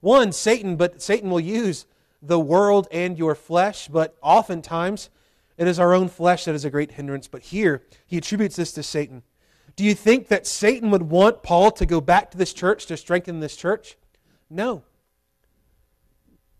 One, 0.00 0.33
Satan, 0.33 0.76
but 0.76 1.00
Satan 1.00 1.31
will 1.31 1.40
use 1.40 1.87
the 2.27 2.41
world 2.41 2.89
and 2.91 3.19
your 3.19 3.35
flesh, 3.35 3.89
but 3.89 4.17
oftentimes 4.23 5.11
it 5.57 5.67
is 5.67 5.79
our 5.79 5.95
own 5.95 6.09
flesh 6.09 6.45
that 6.45 6.55
is 6.55 6.65
a 6.65 6.71
great 6.71 6.93
hindrance. 6.93 7.29
But 7.29 7.43
here, 7.43 7.83
he 8.07 8.19
attributes 8.19 8.57
this 8.57 8.73
to 8.73 8.83
Satan. 8.83 9.23
Do 9.75 9.85
you 9.85 9.95
think 9.95 10.29
that 10.29 10.47
Satan 10.47 10.91
would 10.91 11.05
want 11.05 11.43
Paul 11.43 11.71
to 11.73 11.87
go 11.87 12.01
back 12.01 12.31
to 12.31 12.39
this 12.39 12.53
church 12.53 12.87
to 12.87 12.97
strengthen 12.97 13.41
this 13.41 13.57
church? 13.57 13.97
No. 14.49 14.83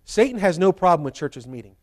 Satan 0.05 0.39
has 0.39 0.59
no 0.59 0.73
problem 0.73 1.05
with 1.05 1.15
churches 1.15 1.47
meeting. 1.47 1.77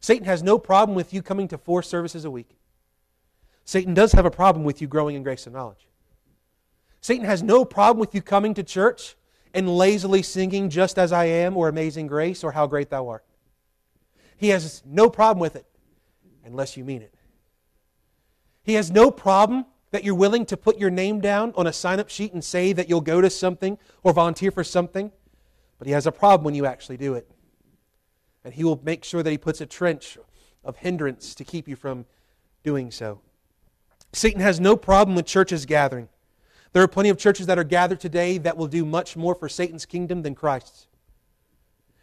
Satan 0.00 0.24
has 0.24 0.42
no 0.42 0.58
problem 0.58 0.94
with 0.94 1.12
you 1.12 1.20
coming 1.20 1.48
to 1.48 1.58
four 1.58 1.82
services 1.82 2.24
a 2.24 2.30
week. 2.30 2.56
Satan 3.64 3.92
does 3.92 4.12
have 4.12 4.24
a 4.24 4.30
problem 4.30 4.64
with 4.64 4.80
you 4.80 4.86
growing 4.86 5.16
in 5.16 5.24
grace 5.24 5.46
and 5.46 5.54
knowledge. 5.54 5.88
Satan 7.00 7.26
has 7.26 7.42
no 7.42 7.64
problem 7.64 7.98
with 7.98 8.14
you 8.14 8.22
coming 8.22 8.54
to 8.54 8.62
church 8.62 9.16
and 9.54 9.68
lazily 9.68 10.22
singing 10.22 10.70
just 10.70 10.98
as 10.98 11.12
I 11.12 11.24
am 11.26 11.56
or 11.56 11.68
amazing 11.68 12.06
grace 12.06 12.44
or 12.44 12.52
how 12.52 12.66
great 12.66 12.90
thou 12.90 13.08
art. 13.08 13.24
He 14.36 14.50
has 14.50 14.82
no 14.84 15.08
problem 15.08 15.40
with 15.40 15.56
it 15.56 15.66
unless 16.44 16.76
you 16.76 16.84
mean 16.84 17.02
it. 17.02 17.14
He 18.62 18.74
has 18.74 18.90
no 18.90 19.10
problem 19.10 19.66
that 19.92 20.04
you're 20.04 20.14
willing 20.14 20.44
to 20.46 20.56
put 20.56 20.78
your 20.78 20.90
name 20.90 21.20
down 21.20 21.52
on 21.56 21.66
a 21.66 21.72
sign 21.72 22.00
up 22.00 22.08
sheet 22.08 22.32
and 22.32 22.44
say 22.44 22.72
that 22.72 22.88
you'll 22.88 23.00
go 23.00 23.20
to 23.20 23.30
something 23.30 23.78
or 24.02 24.12
volunteer 24.12 24.50
for 24.50 24.64
something, 24.64 25.12
but 25.78 25.86
he 25.86 25.92
has 25.92 26.06
a 26.06 26.12
problem 26.12 26.44
when 26.44 26.54
you 26.54 26.66
actually 26.66 26.96
do 26.96 27.14
it. 27.14 27.30
And 28.44 28.52
he 28.52 28.64
will 28.64 28.80
make 28.84 29.04
sure 29.04 29.22
that 29.22 29.30
he 29.30 29.38
puts 29.38 29.60
a 29.60 29.66
trench 29.66 30.18
of 30.64 30.76
hindrance 30.76 31.34
to 31.36 31.44
keep 31.44 31.68
you 31.68 31.76
from 31.76 32.06
doing 32.62 32.90
so. 32.90 33.20
Satan 34.12 34.40
has 34.40 34.58
no 34.60 34.76
problem 34.76 35.14
with 35.14 35.26
churches 35.26 35.66
gathering. 35.66 36.08
There 36.72 36.82
are 36.82 36.88
plenty 36.88 37.08
of 37.08 37.18
churches 37.18 37.46
that 37.46 37.58
are 37.58 37.64
gathered 37.64 38.00
today 38.00 38.38
that 38.38 38.56
will 38.56 38.66
do 38.66 38.84
much 38.84 39.16
more 39.16 39.34
for 39.34 39.48
Satan's 39.48 39.86
kingdom 39.86 40.22
than 40.22 40.34
Christ's. 40.34 40.86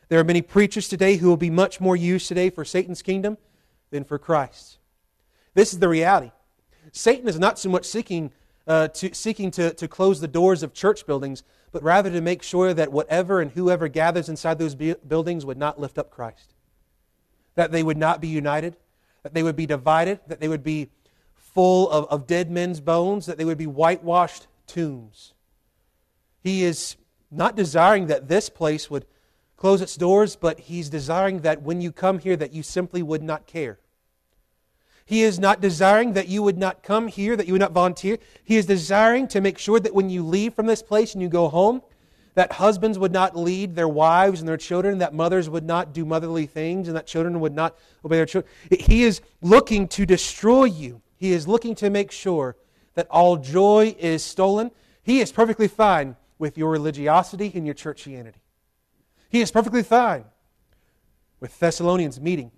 There 0.09 0.19
are 0.19 0.23
many 0.23 0.41
preachers 0.41 0.87
today 0.87 1.17
who 1.17 1.27
will 1.27 1.37
be 1.37 1.49
much 1.49 1.79
more 1.79 1.95
used 1.95 2.27
today 2.27 2.49
for 2.49 2.65
Satan's 2.65 3.01
kingdom 3.01 3.37
than 3.91 4.03
for 4.03 4.17
Christ's. 4.19 4.77
This 5.53 5.73
is 5.73 5.79
the 5.79 5.89
reality. 5.89 6.31
Satan 6.91 7.27
is 7.27 7.39
not 7.39 7.57
so 7.57 7.69
much 7.69 7.85
seeking, 7.85 8.31
uh, 8.67 8.89
to, 8.89 9.13
seeking 9.13 9.51
to, 9.51 9.73
to 9.73 9.87
close 9.87 10.19
the 10.19 10.27
doors 10.27 10.63
of 10.63 10.73
church 10.73 11.05
buildings, 11.05 11.43
but 11.71 11.81
rather 11.83 12.09
to 12.11 12.21
make 12.21 12.43
sure 12.43 12.73
that 12.73 12.91
whatever 12.91 13.41
and 13.41 13.51
whoever 13.51 13.87
gathers 13.87 14.29
inside 14.29 14.59
those 14.59 14.75
buildings 14.75 15.45
would 15.45 15.57
not 15.57 15.79
lift 15.79 15.97
up 15.97 16.11
Christ. 16.11 16.53
That 17.55 17.71
they 17.71 17.83
would 17.83 17.97
not 17.97 18.21
be 18.21 18.27
united, 18.27 18.75
that 19.23 19.33
they 19.33 19.43
would 19.43 19.55
be 19.55 19.65
divided, 19.65 20.19
that 20.27 20.39
they 20.39 20.47
would 20.47 20.63
be 20.63 20.89
full 21.33 21.89
of, 21.89 22.05
of 22.05 22.27
dead 22.27 22.51
men's 22.51 22.79
bones, 22.79 23.25
that 23.25 23.37
they 23.37 23.45
would 23.45 23.57
be 23.57 23.67
whitewashed 23.67 24.47
tombs. 24.67 25.33
He 26.41 26.63
is 26.63 26.95
not 27.31 27.55
desiring 27.55 28.07
that 28.07 28.27
this 28.27 28.49
place 28.49 28.89
would 28.89 29.05
close 29.57 29.81
its 29.81 29.95
doors, 29.95 30.35
but 30.35 30.59
he's 30.59 30.89
desiring 30.89 31.39
that 31.39 31.61
when 31.61 31.81
you 31.81 31.91
come 31.91 32.19
here 32.19 32.35
that 32.35 32.53
you 32.53 32.63
simply 32.63 33.01
would 33.01 33.23
not 33.23 33.47
care. 33.47 33.79
He 35.05 35.23
is 35.23 35.39
not 35.39 35.61
desiring 35.61 36.13
that 36.13 36.27
you 36.27 36.43
would 36.43 36.57
not 36.57 36.83
come 36.83 37.07
here, 37.07 37.35
that 37.35 37.47
you 37.47 37.53
would 37.53 37.61
not 37.61 37.71
volunteer. 37.71 38.17
He 38.43 38.57
is 38.57 38.65
desiring 38.65 39.27
to 39.29 39.41
make 39.41 39.57
sure 39.57 39.79
that 39.79 39.93
when 39.93 40.09
you 40.09 40.23
leave 40.23 40.53
from 40.53 40.65
this 40.65 40.81
place 40.81 41.13
and 41.13 41.21
you 41.21 41.29
go 41.29 41.49
home, 41.49 41.81
that 42.35 42.53
husbands 42.53 42.97
would 42.97 43.11
not 43.11 43.35
lead 43.35 43.75
their 43.75 43.87
wives 43.87 44.39
and 44.39 44.47
their 44.47 44.57
children, 44.57 44.97
that 44.99 45.13
mothers 45.13 45.49
would 45.49 45.65
not 45.65 45.93
do 45.93 46.03
motherly 46.03 46.45
things, 46.45 46.87
and 46.87 46.97
that 46.97 47.05
children 47.05 47.39
would 47.39 47.53
not 47.53 47.77
obey 48.03 48.17
their 48.17 48.25
children. 48.25 48.51
He 48.71 49.03
is 49.03 49.21
looking 49.41 49.87
to 49.89 50.05
destroy 50.05 50.65
you. 50.65 51.01
He 51.17 51.31
is 51.31 51.47
looking 51.47 51.75
to 51.75 51.89
make 51.89 52.11
sure 52.11 52.55
that 52.95 53.07
all 53.09 53.37
joy 53.37 53.95
is 53.99 54.23
stolen. 54.23 54.71
He 55.01 55.19
is 55.19 55.31
perfectly 55.31 55.67
fine 55.67 56.15
with 56.37 56.57
your 56.57 56.71
religiosity 56.71 57.51
and 57.53 57.65
your 57.65 57.75
churchianity. 57.75 58.41
He 59.29 59.41
is 59.41 59.51
perfectly 59.51 59.83
fine 59.83 60.25
with 61.39 61.57
Thessalonians 61.59 62.19
meeting, 62.19 62.51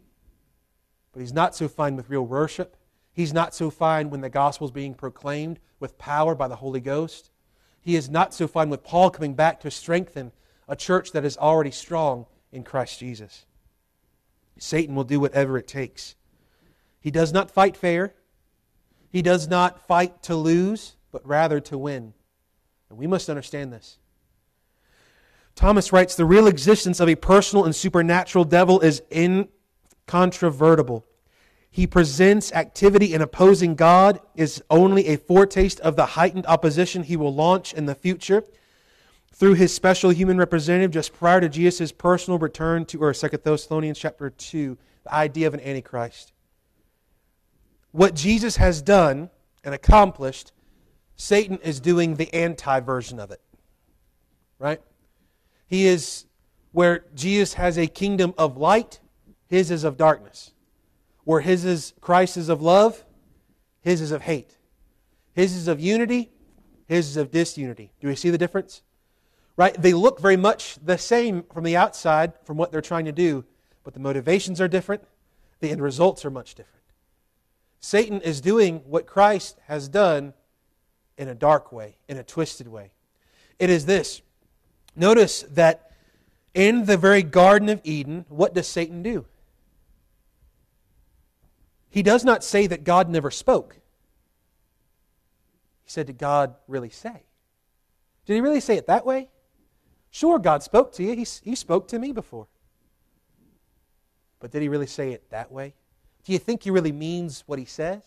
but 1.13 1.21
he's 1.21 1.34
not 1.34 1.56
so 1.56 1.67
fine 1.67 1.95
with 1.95 2.10
real 2.10 2.26
worship. 2.26 2.76
He's 3.13 3.34
not 3.34 3.56
so 3.56 3.69
fine 3.69 4.10
when 4.10 4.21
the 4.21 4.30
gospel 4.30 4.67
is 4.67 4.71
being 4.71 4.93
proclaimed 4.93 5.60
with 5.80 5.98
power 5.98 6.36
by 6.36 6.48
the 6.48 6.58
Holy 6.58 6.82
Ghost. 6.82 7.32
He 7.80 7.95
is 7.95 8.10
not 8.10 8.34
so 8.34 8.48
fine 8.48 8.69
with 8.69 8.84
Paul 8.84 9.10
coming 9.10 9.36
back 9.36 9.62
to 9.62 9.71
strengthen 9.71 10.32
a 10.67 10.76
church 10.76 11.12
that 11.12 11.24
is 11.24 11.38
already 11.38 11.71
strong 11.71 12.26
in 12.52 12.63
Christ 12.63 13.00
Jesus. 13.00 13.45
Satan 14.58 14.95
will 14.95 15.04
do 15.04 15.19
whatever 15.19 15.58
it 15.58 15.67
takes. 15.67 16.15
He 17.00 17.12
does 17.12 17.32
not 17.32 17.52
fight 17.52 17.78
fair. 17.78 18.15
He 19.15 19.21
does 19.21 19.47
not 19.47 19.88
fight 19.88 20.23
to 20.23 20.36
lose, 20.36 20.97
but 21.13 21.25
rather 21.25 21.62
to 21.62 21.78
win. 21.78 22.13
And 22.89 22.99
we 22.99 23.08
must 23.08 23.30
understand 23.30 23.71
this. 23.71 23.97
Thomas 25.56 25.93
writes 25.93 26.15
The 26.15 26.25
real 26.25 26.47
existence 26.47 26.99
of 26.99 27.08
a 27.08 27.15
personal 27.15 27.63
and 27.63 27.73
supernatural 27.73 28.43
devil 28.43 28.82
is 28.82 29.01
incontrovertible. 29.10 31.06
He 31.71 31.88
presents 31.88 32.51
activity 32.51 33.13
in 33.13 33.21
opposing 33.21 33.75
God 33.75 34.19
is 34.36 34.62
only 34.69 35.08
a 35.08 35.15
foretaste 35.15 35.80
of 35.80 35.95
the 35.95 36.08
heightened 36.08 36.45
opposition 36.47 37.04
he 37.04 37.15
will 37.15 37.34
launch 37.34 37.73
in 37.73 37.86
the 37.86 37.95
future 37.95 38.43
through 39.32 39.54
his 39.54 39.73
special 39.73 40.10
human 40.10 40.38
representative 40.38 40.91
just 40.91 41.13
prior 41.13 41.39
to 41.39 41.47
Jesus' 41.47 41.93
personal 41.93 42.38
return 42.38 42.84
to 42.88 43.01
or 43.01 43.13
2 43.13 43.30
Thessalonians 43.30 43.97
chapter 43.97 44.30
2, 44.30 44.78
the 45.06 45.13
idea 45.13 45.47
of 45.47 45.54
an 45.54 45.62
antichrist 45.62 46.34
what 47.95 48.13
Jesus 48.13 48.58
has 48.58 48.81
done 48.81 49.29
and 49.63 49.73
accomplished, 49.73 50.51
Satan 51.15 51.60
is 51.63 51.79
doing 51.79 52.15
the 52.15 52.31
anti 52.34 52.81
version 52.81 53.21
of 53.21 53.31
it. 53.31 53.39
Right? 54.60 54.81
He 55.67 55.88
is 55.88 56.25
where 56.73 57.05
Jesus 57.15 57.53
has 57.53 57.77
a 57.77 57.88
kingdom 57.88 58.34
of 58.38 58.58
light, 58.58 58.99
his 59.47 59.71
is 59.71 59.86
of 59.86 59.95
darkness. 59.95 60.51
Where 61.23 61.39
his 61.39 61.63
is 61.63 61.93
Christ 62.01 62.36
is 62.36 62.49
of 62.49 62.62
love, 62.62 63.05
his 63.81 64.01
is 64.01 64.12
of 64.12 64.23
hate. 64.23 64.58
His 65.31 65.55
is 65.55 65.69
of 65.69 65.79
unity, 65.79 66.31
his 66.88 67.08
is 67.08 67.17
of 67.17 67.31
disunity. 67.31 67.93
Do 68.01 68.10
we 68.10 68.15
see 68.15 68.29
the 68.29 68.38
difference? 68.38 68.81
Right? 69.55 69.73
They 69.81 69.93
look 69.93 70.19
very 70.19 70.38
much 70.38 70.77
the 70.84 70.97
same 70.97 71.43
from 71.43 71.63
the 71.63 71.77
outside 71.77 72.34
from 72.43 72.58
what 72.58 72.73
they're 72.73 72.81
trying 72.81 73.05
to 73.05 73.13
do, 73.13 73.45
but 73.86 73.93
the 73.93 74.01
motivations 74.01 74.60
are 74.60 74.67
different, 74.67 75.03
the 75.62 75.69
end 75.69 75.81
results 75.81 76.25
are 76.25 76.29
much 76.29 76.55
different. 76.55 76.74
Satan 77.86 78.19
is 78.21 78.41
doing 78.41 78.78
what 78.88 79.06
Christ 79.06 79.60
has 79.67 79.88
done 79.88 80.34
in 81.19 81.28
a 81.28 81.36
dark 81.36 81.71
way, 81.71 81.98
in 82.10 82.17
a 82.17 82.24
twisted 82.24 82.67
way. 82.67 82.89
It 83.60 83.69
is 83.69 83.86
this. 83.86 84.24
Notice 84.95 85.43
that 85.52 85.91
in 86.56 86.86
the 86.86 86.98
very 86.98 87.21
Garden 87.21 87.69
of 87.69 87.82
Eden, 87.84 88.26
what 88.28 88.56
does 88.56 88.67
Satan 88.67 89.04
do? 89.04 89.28
He 91.88 92.02
does 92.02 92.26
not 92.26 92.43
say 92.43 92.65
that 92.65 92.86
God 92.86 93.08
never 93.08 93.30
spoke. 93.30 93.76
He 95.84 95.91
said, 95.91 96.08
Did 96.08 96.17
God 96.17 96.56
really 96.67 96.89
say? 96.89 97.21
Did 98.26 98.34
he 98.34 98.41
really 98.41 98.62
say 98.62 98.78
it 98.78 98.88
that 98.88 99.06
way? 99.06 99.30
Sure, 100.10 100.39
God 100.39 100.63
spoke 100.63 100.91
to 100.93 101.04
you. 101.04 101.15
He, 101.15 101.28
he 101.43 101.54
spoke 101.54 101.88
to 101.89 102.00
me 102.00 102.13
before. 102.13 102.48
But 104.39 104.50
did 104.50 104.63
he 104.63 104.69
really 104.69 104.88
say 104.88 105.12
it 105.12 105.30
that 105.30 105.52
way? 105.52 105.76
Do 106.25 106.33
you 106.33 106.39
think 106.39 106.63
he 106.63 106.71
really 106.71 106.91
means 106.91 107.43
what 107.45 107.59
he 107.59 107.65
says? 107.65 108.01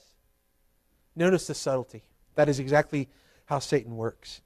Notice 1.15 1.47
the 1.47 1.55
subtlety. 1.55 2.03
That 2.35 2.49
is 2.49 2.59
exactly 2.59 3.09
how 3.47 3.61
Satan 3.61 3.97
works. 3.97 4.43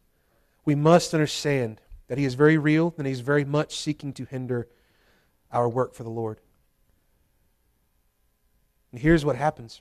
We 0.64 0.74
must 0.74 1.12
understand 1.12 1.80
that 2.08 2.18
he 2.18 2.24
is 2.24 2.34
very 2.34 2.58
real 2.58 2.94
and 2.98 3.06
he's 3.06 3.20
very 3.20 3.44
much 3.44 3.76
seeking 3.76 4.12
to 4.14 4.24
hinder 4.26 4.68
our 5.50 5.68
work 5.68 5.94
for 5.94 6.02
the 6.02 6.10
Lord. 6.10 6.38
And 8.92 9.00
here's 9.00 9.24
what 9.24 9.36
happens 9.36 9.80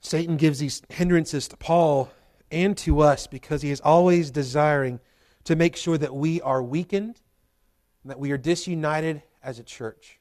Satan 0.00 0.36
gives 0.36 0.58
these 0.58 0.82
hindrances 0.88 1.48
to 1.48 1.56
Paul 1.56 2.10
and 2.50 2.76
to 2.78 3.00
us 3.00 3.26
because 3.26 3.62
he 3.62 3.70
is 3.70 3.80
always 3.80 4.30
desiring 4.30 5.00
to 5.44 5.56
make 5.56 5.76
sure 5.76 5.98
that 5.98 6.14
we 6.14 6.40
are 6.42 6.62
weakened 6.62 7.20
and 8.02 8.10
that 8.10 8.20
we 8.20 8.30
are 8.30 8.38
disunited 8.38 9.22
as 9.42 9.58
a 9.58 9.64
church. 9.64 10.15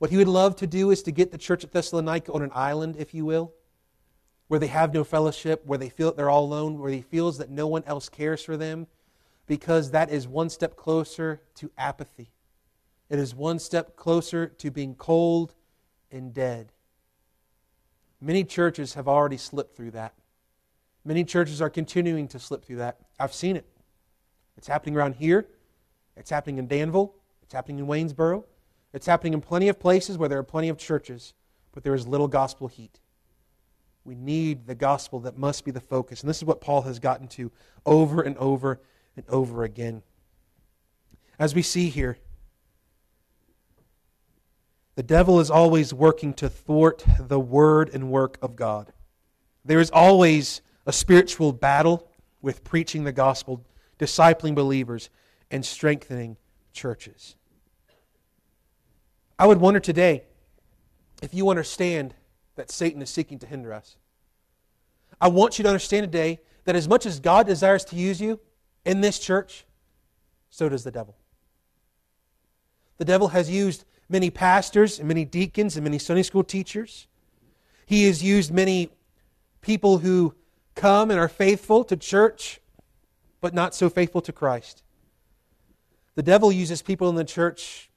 What 0.00 0.10
he 0.10 0.16
would 0.16 0.28
love 0.28 0.56
to 0.56 0.66
do 0.66 0.90
is 0.90 1.02
to 1.02 1.10
get 1.12 1.30
the 1.30 1.36
church 1.36 1.62
at 1.62 1.72
Thessalonica 1.72 2.32
on 2.32 2.40
an 2.40 2.52
island, 2.54 2.96
if 2.98 3.12
you 3.12 3.26
will, 3.26 3.52
where 4.48 4.58
they 4.58 4.68
have 4.68 4.94
no 4.94 5.04
fellowship, 5.04 5.62
where 5.66 5.76
they 5.76 5.90
feel 5.90 6.06
that 6.08 6.16
they're 6.16 6.30
all 6.30 6.44
alone, 6.44 6.78
where 6.78 6.90
he 6.90 7.02
feels 7.02 7.36
that 7.36 7.50
no 7.50 7.66
one 7.66 7.84
else 7.86 8.08
cares 8.08 8.42
for 8.42 8.56
them, 8.56 8.86
because 9.46 9.90
that 9.90 10.10
is 10.10 10.26
one 10.26 10.48
step 10.48 10.74
closer 10.74 11.42
to 11.56 11.70
apathy. 11.76 12.30
It 13.10 13.18
is 13.18 13.34
one 13.34 13.58
step 13.58 13.94
closer 13.94 14.46
to 14.46 14.70
being 14.70 14.94
cold 14.94 15.54
and 16.10 16.32
dead. 16.32 16.72
Many 18.22 18.42
churches 18.42 18.94
have 18.94 19.06
already 19.06 19.36
slipped 19.36 19.76
through 19.76 19.90
that. 19.90 20.14
Many 21.04 21.24
churches 21.24 21.60
are 21.60 21.68
continuing 21.68 22.26
to 22.28 22.38
slip 22.38 22.64
through 22.64 22.76
that. 22.76 23.00
I've 23.18 23.34
seen 23.34 23.54
it. 23.54 23.66
It's 24.56 24.66
happening 24.66 24.96
around 24.96 25.16
here. 25.16 25.46
It's 26.16 26.30
happening 26.30 26.56
in 26.56 26.68
Danville. 26.68 27.14
It's 27.42 27.52
happening 27.52 27.80
in 27.80 27.86
Waynesboro. 27.86 28.46
It's 28.92 29.06
happening 29.06 29.34
in 29.34 29.40
plenty 29.40 29.68
of 29.68 29.78
places 29.78 30.18
where 30.18 30.28
there 30.28 30.38
are 30.38 30.44
plenty 30.44 30.68
of 30.68 30.78
churches, 30.78 31.34
but 31.72 31.84
there 31.84 31.94
is 31.94 32.06
little 32.06 32.28
gospel 32.28 32.68
heat. 32.68 33.00
We 34.04 34.14
need 34.14 34.66
the 34.66 34.74
gospel 34.74 35.20
that 35.20 35.38
must 35.38 35.64
be 35.64 35.70
the 35.70 35.80
focus. 35.80 36.22
And 36.22 36.28
this 36.28 36.38
is 36.38 36.44
what 36.44 36.60
Paul 36.60 36.82
has 36.82 36.98
gotten 36.98 37.28
to 37.28 37.52
over 37.86 38.22
and 38.22 38.36
over 38.38 38.80
and 39.16 39.24
over 39.28 39.62
again. 39.62 40.02
As 41.38 41.54
we 41.54 41.62
see 41.62 41.88
here, 41.88 42.18
the 44.96 45.02
devil 45.02 45.40
is 45.40 45.50
always 45.50 45.94
working 45.94 46.34
to 46.34 46.48
thwart 46.48 47.04
the 47.18 47.40
word 47.40 47.90
and 47.94 48.10
work 48.10 48.38
of 48.42 48.56
God. 48.56 48.92
There 49.64 49.80
is 49.80 49.90
always 49.90 50.62
a 50.86 50.92
spiritual 50.92 51.52
battle 51.52 52.08
with 52.42 52.64
preaching 52.64 53.04
the 53.04 53.12
gospel, 53.12 53.64
discipling 53.98 54.54
believers, 54.54 55.10
and 55.50 55.64
strengthening 55.64 56.36
churches. 56.72 57.36
I 59.40 59.46
would 59.46 59.58
wonder 59.58 59.80
today 59.80 60.24
if 61.22 61.32
you 61.32 61.48
understand 61.48 62.12
that 62.56 62.70
Satan 62.70 63.00
is 63.00 63.08
seeking 63.08 63.38
to 63.38 63.46
hinder 63.46 63.72
us. 63.72 63.96
I 65.18 65.28
want 65.28 65.58
you 65.58 65.62
to 65.62 65.70
understand 65.70 66.04
today 66.04 66.40
that 66.66 66.76
as 66.76 66.86
much 66.86 67.06
as 67.06 67.20
God 67.20 67.46
desires 67.46 67.82
to 67.86 67.96
use 67.96 68.20
you 68.20 68.38
in 68.84 69.00
this 69.00 69.18
church, 69.18 69.64
so 70.50 70.68
does 70.68 70.84
the 70.84 70.90
devil. 70.90 71.16
The 72.98 73.06
devil 73.06 73.28
has 73.28 73.48
used 73.48 73.86
many 74.10 74.28
pastors 74.28 74.98
and 74.98 75.08
many 75.08 75.24
deacons 75.24 75.74
and 75.74 75.84
many 75.84 75.98
Sunday 75.98 76.22
school 76.22 76.44
teachers. 76.44 77.06
He 77.86 78.04
has 78.08 78.22
used 78.22 78.52
many 78.52 78.90
people 79.62 79.98
who 79.98 80.34
come 80.74 81.10
and 81.10 81.18
are 81.18 81.28
faithful 81.30 81.82
to 81.84 81.96
church, 81.96 82.60
but 83.40 83.54
not 83.54 83.74
so 83.74 83.88
faithful 83.88 84.20
to 84.20 84.32
Christ. 84.32 84.82
The 86.14 86.22
devil 86.22 86.52
uses 86.52 86.82
people 86.82 87.08
in 87.08 87.14
the 87.14 87.24
church 87.24 87.89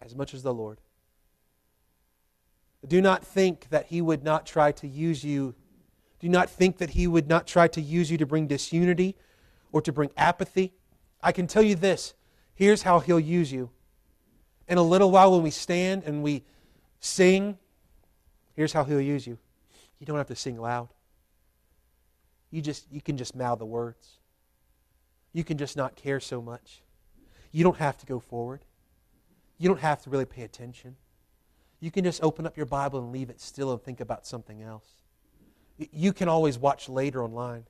as 0.00 0.14
much 0.14 0.34
as 0.34 0.42
the 0.42 0.54
Lord. 0.54 0.80
Do 2.86 3.00
not 3.00 3.24
think 3.24 3.68
that 3.70 3.86
he 3.86 4.00
would 4.00 4.24
not 4.24 4.46
try 4.46 4.72
to 4.72 4.88
use 4.88 5.22
you. 5.22 5.54
Do 6.18 6.28
not 6.28 6.48
think 6.48 6.78
that 6.78 6.90
he 6.90 7.06
would 7.06 7.28
not 7.28 7.46
try 7.46 7.68
to 7.68 7.80
use 7.80 8.10
you 8.10 8.18
to 8.18 8.26
bring 8.26 8.46
disunity 8.46 9.16
or 9.72 9.82
to 9.82 9.92
bring 9.92 10.10
apathy. 10.16 10.72
I 11.22 11.32
can 11.32 11.46
tell 11.46 11.62
you 11.62 11.74
this 11.74 12.14
here's 12.54 12.82
how 12.82 13.00
he'll 13.00 13.20
use 13.20 13.52
you 13.52 13.70
in 14.70 14.78
a 14.78 14.82
little 14.82 15.10
while 15.10 15.32
when 15.32 15.42
we 15.42 15.50
stand 15.50 16.04
and 16.04 16.22
we 16.22 16.44
sing, 17.00 17.58
here's 18.54 18.72
how 18.72 18.84
he'll 18.84 19.00
use 19.00 19.26
you. 19.26 19.36
You 19.98 20.06
don't 20.06 20.16
have 20.16 20.28
to 20.28 20.36
sing 20.36 20.58
loud. 20.58 20.88
You 22.50 22.62
just 22.62 22.86
you 22.90 23.00
can 23.00 23.16
just 23.16 23.34
mouth 23.34 23.58
the 23.58 23.66
words. 23.66 24.18
You 25.32 25.44
can 25.44 25.58
just 25.58 25.76
not 25.76 25.96
care 25.96 26.20
so 26.20 26.40
much. 26.40 26.82
You 27.52 27.64
don't 27.64 27.76
have 27.76 27.98
to 27.98 28.06
go 28.06 28.20
forward. 28.20 28.64
You 29.60 29.68
don't 29.68 29.80
have 29.80 30.02
to 30.02 30.10
really 30.10 30.24
pay 30.24 30.42
attention. 30.42 30.96
You 31.80 31.90
can 31.90 32.02
just 32.02 32.22
open 32.22 32.46
up 32.46 32.56
your 32.56 32.64
Bible 32.64 32.98
and 32.98 33.12
leave 33.12 33.28
it 33.28 33.42
still 33.42 33.70
and 33.72 33.80
think 33.80 34.00
about 34.00 34.26
something 34.26 34.62
else. 34.62 35.02
You 35.76 36.14
can 36.14 36.28
always 36.28 36.58
watch 36.58 36.88
later 36.88 37.22
online. 37.22 37.66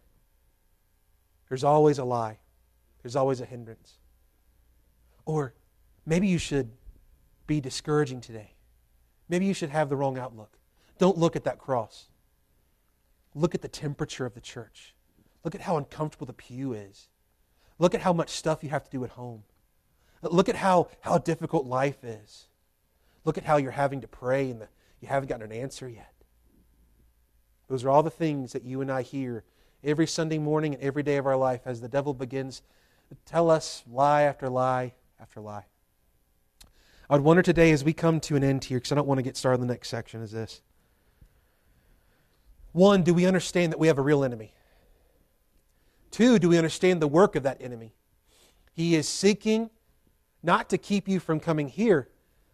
There's 1.48 1.64
always 1.64 1.98
a 1.98 2.04
lie. 2.04 2.38
There's 3.02 3.16
always 3.16 3.40
a 3.40 3.44
hindrance. 3.44 3.98
Or 5.26 5.52
maybe 6.06 6.28
you 6.28 6.38
should 6.38 6.70
be 7.48 7.60
discouraging 7.60 8.20
today. 8.20 8.54
Maybe 9.28 9.46
you 9.46 9.54
should 9.54 9.70
have 9.70 9.88
the 9.88 9.96
wrong 9.96 10.16
outlook. 10.16 10.58
Don't 10.98 11.18
look 11.18 11.34
at 11.34 11.42
that 11.42 11.58
cross. 11.58 12.08
Look 13.34 13.54
at 13.56 13.62
the 13.62 13.68
temperature 13.68 14.26
of 14.26 14.34
the 14.34 14.40
church. 14.40 14.94
Look 15.42 15.56
at 15.56 15.62
how 15.62 15.76
uncomfortable 15.76 16.26
the 16.26 16.34
pew 16.34 16.72
is. 16.72 17.08
Look 17.80 17.96
at 17.96 18.02
how 18.02 18.12
much 18.12 18.30
stuff 18.30 18.62
you 18.62 18.70
have 18.70 18.84
to 18.84 18.90
do 18.90 19.02
at 19.02 19.10
home. 19.10 19.42
Look 20.22 20.48
at 20.48 20.56
how, 20.56 20.88
how 21.00 21.18
difficult 21.18 21.66
life 21.66 22.04
is. 22.04 22.46
Look 23.24 23.38
at 23.38 23.44
how 23.44 23.56
you're 23.56 23.70
having 23.70 24.00
to 24.02 24.08
pray 24.08 24.50
and 24.50 24.60
the, 24.60 24.68
you 25.00 25.08
haven't 25.08 25.28
gotten 25.28 25.50
an 25.50 25.52
answer 25.52 25.88
yet. 25.88 26.12
Those 27.68 27.84
are 27.84 27.90
all 27.90 28.02
the 28.02 28.10
things 28.10 28.52
that 28.52 28.64
you 28.64 28.80
and 28.80 28.90
I 28.90 29.02
hear 29.02 29.44
every 29.82 30.06
Sunday 30.06 30.38
morning 30.38 30.74
and 30.74 30.82
every 30.82 31.02
day 31.02 31.16
of 31.16 31.26
our 31.26 31.36
life 31.36 31.62
as 31.64 31.80
the 31.80 31.88
devil 31.88 32.12
begins 32.12 32.62
to 33.08 33.16
tell 33.24 33.50
us 33.50 33.82
lie 33.90 34.22
after 34.22 34.48
lie 34.48 34.92
after 35.20 35.40
lie. 35.40 35.64
I 37.08 37.14
would 37.14 37.22
wonder 37.22 37.42
today 37.42 37.72
as 37.72 37.82
we 37.82 37.92
come 37.92 38.20
to 38.20 38.36
an 38.36 38.44
end 38.44 38.64
here, 38.64 38.78
because 38.78 38.92
I 38.92 38.94
don't 38.94 39.08
want 39.08 39.18
to 39.18 39.22
get 39.22 39.36
started 39.36 39.60
in 39.60 39.66
the 39.66 39.72
next 39.72 39.88
section, 39.88 40.22
is 40.22 40.30
this. 40.30 40.62
One, 42.72 43.02
do 43.02 43.12
we 43.12 43.26
understand 43.26 43.72
that 43.72 43.78
we 43.78 43.88
have 43.88 43.98
a 43.98 44.02
real 44.02 44.22
enemy? 44.22 44.52
Two, 46.12 46.38
do 46.38 46.48
we 46.48 46.56
understand 46.56 47.02
the 47.02 47.08
work 47.08 47.34
of 47.34 47.42
that 47.42 47.60
enemy? 47.60 47.94
He 48.72 48.94
is 48.94 49.08
seeking 49.08 49.70
not 50.42 50.68
to 50.70 50.78
keep 50.78 51.08
you 51.08 51.20
from 51.20 51.40
coming 51.40 51.68
here, 51.68 52.08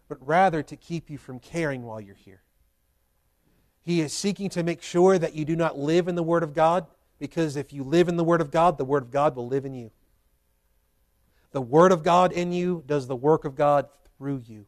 but 0.07 0.17
rather 0.25 0.63
to 0.63 0.75
keep 0.75 1.09
you 1.09 1.17
from 1.17 1.39
caring 1.39 1.83
while 1.83 2.01
you're 2.01 2.15
here. 2.15 2.41
He 3.81 4.01
is 4.01 4.11
seeking 4.11 4.49
to 4.49 4.63
make 4.63 4.81
sure 4.81 5.17
that 5.17 5.33
you 5.33 5.45
do 5.45 5.55
not 5.55 5.77
live 5.77 6.07
in 6.07 6.15
the 6.15 6.23
Word 6.23 6.43
of 6.43 6.53
God, 6.53 6.87
because 7.19 7.55
if 7.55 7.71
you 7.71 7.83
live 7.83 8.09
in 8.09 8.17
the 8.17 8.23
Word 8.23 8.41
of 8.41 8.51
God, 8.51 8.77
the 8.77 8.85
Word 8.85 9.03
of 9.03 9.11
God 9.11 9.35
will 9.35 9.47
live 9.47 9.65
in 9.65 9.73
you. 9.73 9.91
The 11.51 11.61
Word 11.61 11.91
of 11.91 12.03
God 12.03 12.31
in 12.31 12.51
you 12.51 12.83
does 12.85 13.07
the 13.07 13.15
work 13.15 13.45
of 13.45 13.55
God 13.55 13.87
through 14.17 14.43
you. 14.45 14.65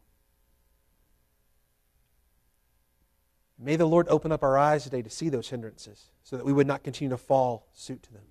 May 3.62 3.76
the 3.76 3.86
Lord 3.86 4.08
open 4.08 4.32
up 4.32 4.42
our 4.42 4.58
eyes 4.58 4.86
today 4.86 5.02
to 5.02 5.10
see 5.10 5.28
those 5.28 5.50
hindrances 5.50 6.06
so 6.24 6.38
that 6.38 6.46
we 6.46 6.54
would 6.54 6.68
not 6.68 6.82
continue 6.82 7.10
to 7.10 7.18
fall 7.18 7.68
suit 7.74 8.02
to 8.04 8.14
them. 8.14 8.24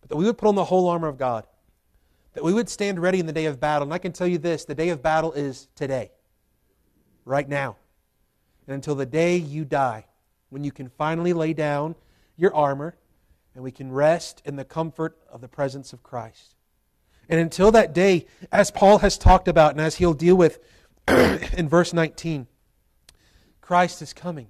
But 0.00 0.10
that 0.10 0.16
we 0.16 0.24
would 0.26 0.38
put 0.38 0.48
on 0.48 0.54
the 0.54 0.66
whole 0.66 0.88
armor 0.88 1.08
of 1.08 1.18
God. 1.18 1.46
That 2.34 2.44
we 2.44 2.52
would 2.52 2.68
stand 2.68 3.00
ready 3.00 3.20
in 3.20 3.26
the 3.26 3.32
day 3.32 3.46
of 3.46 3.60
battle. 3.60 3.84
And 3.84 3.94
I 3.94 3.98
can 3.98 4.12
tell 4.12 4.26
you 4.26 4.38
this 4.38 4.64
the 4.64 4.74
day 4.74 4.90
of 4.90 5.02
battle 5.02 5.32
is 5.32 5.68
today, 5.74 6.12
right 7.24 7.48
now. 7.48 7.76
And 8.66 8.74
until 8.74 8.94
the 8.94 9.06
day 9.06 9.36
you 9.36 9.64
die, 9.64 10.06
when 10.50 10.64
you 10.64 10.72
can 10.72 10.88
finally 10.88 11.32
lay 11.32 11.52
down 11.52 11.94
your 12.36 12.54
armor 12.54 12.96
and 13.54 13.62
we 13.62 13.70
can 13.70 13.92
rest 13.92 14.42
in 14.44 14.56
the 14.56 14.64
comfort 14.64 15.16
of 15.30 15.40
the 15.40 15.48
presence 15.48 15.92
of 15.92 16.02
Christ. 16.02 16.54
And 17.28 17.40
until 17.40 17.70
that 17.72 17.94
day, 17.94 18.26
as 18.52 18.70
Paul 18.70 18.98
has 18.98 19.16
talked 19.16 19.48
about 19.48 19.72
and 19.72 19.80
as 19.80 19.96
he'll 19.96 20.14
deal 20.14 20.36
with 20.36 20.58
in 21.08 21.68
verse 21.68 21.92
19, 21.92 22.46
Christ 23.60 24.02
is 24.02 24.12
coming. 24.12 24.48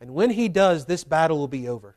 And 0.00 0.14
when 0.14 0.30
he 0.30 0.48
does, 0.48 0.84
this 0.84 1.04
battle 1.04 1.38
will 1.38 1.48
be 1.48 1.68
over. 1.68 1.96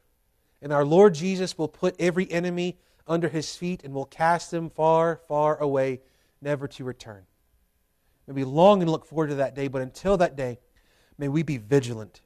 And 0.62 0.72
our 0.72 0.86
Lord 0.86 1.14
Jesus 1.14 1.58
will 1.58 1.68
put 1.68 1.96
every 2.00 2.32
enemy 2.32 2.78
under 3.12 3.28
his 3.28 3.56
feet 3.58 3.84
and 3.84 3.94
will 3.94 4.06
cast 4.06 4.52
them 4.52 4.70
far, 4.70 5.20
far 5.28 5.58
away, 5.58 6.00
never 6.42 6.66
to 6.66 6.86
return. 6.86 7.24
May 8.26 8.34
we 8.34 8.44
long 8.46 8.82
and 8.82 8.90
look 8.90 9.06
forward 9.06 9.28
to 9.28 9.36
that 9.36 9.54
day, 9.54 9.68
but 9.68 9.82
until 9.82 10.16
that 10.18 10.38
day, 10.38 10.60
may 11.18 11.28
we 11.28 11.44
be 11.44 11.58
vigilant. 11.58 12.22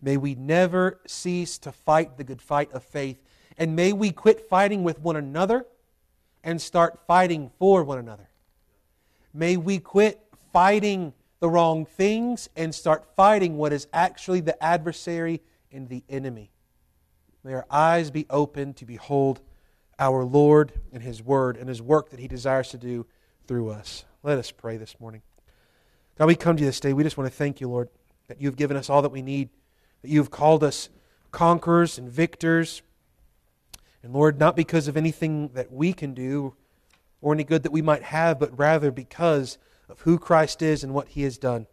May 0.00 0.16
we 0.16 0.36
never 0.36 1.00
cease 1.06 1.58
to 1.58 1.72
fight 1.72 2.16
the 2.16 2.22
good 2.22 2.40
fight 2.40 2.72
of 2.72 2.84
faith. 2.84 3.20
And 3.58 3.74
may 3.74 3.92
we 3.92 4.12
quit 4.12 4.48
fighting 4.48 4.84
with 4.84 5.00
one 5.00 5.16
another 5.16 5.66
and 6.44 6.62
start 6.62 7.00
fighting 7.08 7.50
for 7.58 7.82
one 7.82 7.98
another. 7.98 8.28
May 9.34 9.56
we 9.56 9.80
quit 9.80 10.20
fighting 10.52 11.12
the 11.40 11.48
wrong 11.48 11.86
things 11.86 12.48
and 12.54 12.72
start 12.72 13.04
fighting 13.16 13.56
what 13.56 13.72
is 13.72 13.88
actually 13.92 14.40
the 14.40 14.62
adversary 14.62 15.40
and 15.72 15.88
the 15.88 16.04
enemy. 16.08 16.52
May 17.42 17.54
our 17.54 17.66
eyes 17.68 18.12
be 18.12 18.26
open 18.30 18.74
to 18.74 18.84
behold 18.84 19.40
our 20.02 20.24
Lord 20.24 20.72
and 20.92 21.00
His 21.00 21.22
Word 21.22 21.56
and 21.56 21.68
His 21.68 21.80
work 21.80 22.10
that 22.10 22.18
He 22.18 22.26
desires 22.26 22.70
to 22.70 22.76
do 22.76 23.06
through 23.46 23.70
us. 23.70 24.04
Let 24.24 24.36
us 24.36 24.50
pray 24.50 24.76
this 24.76 24.98
morning. 24.98 25.22
God, 26.18 26.26
we 26.26 26.34
come 26.34 26.56
to 26.56 26.60
you 26.60 26.66
this 26.66 26.80
day. 26.80 26.92
We 26.92 27.04
just 27.04 27.16
want 27.16 27.30
to 27.30 27.36
thank 27.36 27.60
you, 27.60 27.68
Lord, 27.68 27.88
that 28.26 28.40
you've 28.40 28.56
given 28.56 28.76
us 28.76 28.90
all 28.90 29.00
that 29.02 29.12
we 29.12 29.22
need, 29.22 29.50
that 30.02 30.10
you've 30.10 30.32
called 30.32 30.64
us 30.64 30.88
conquerors 31.30 31.98
and 31.98 32.10
victors. 32.10 32.82
And 34.02 34.12
Lord, 34.12 34.40
not 34.40 34.56
because 34.56 34.88
of 34.88 34.96
anything 34.96 35.50
that 35.54 35.70
we 35.72 35.92
can 35.92 36.14
do 36.14 36.54
or 37.20 37.32
any 37.32 37.44
good 37.44 37.62
that 37.62 37.70
we 37.70 37.80
might 37.80 38.02
have, 38.02 38.40
but 38.40 38.58
rather 38.58 38.90
because 38.90 39.56
of 39.88 40.00
who 40.00 40.18
Christ 40.18 40.62
is 40.62 40.82
and 40.82 40.92
what 40.92 41.10
he 41.10 41.22
has 41.22 41.38
done. 41.38 41.68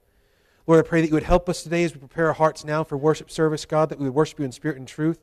Lord, 0.68 0.86
I 0.86 0.88
pray 0.88 1.02
that 1.02 1.08
you 1.08 1.16
would 1.16 1.24
help 1.24 1.50
us 1.50 1.64
today 1.64 1.84
as 1.84 1.96
we 1.96 2.00
prepare 2.00 2.28
our 2.28 2.34
hearts 2.34 2.64
now 2.64 2.84
for 2.84 2.96
worship 2.96 3.32
service, 3.32 3.66
God, 3.66 3.90
that 3.90 3.98
we 3.98 4.06
would 4.06 4.14
worship 4.14 4.38
you 4.38 4.46
in 4.46 4.52
spirit 4.52 4.78
and 4.78 4.88
truth, 4.88 5.20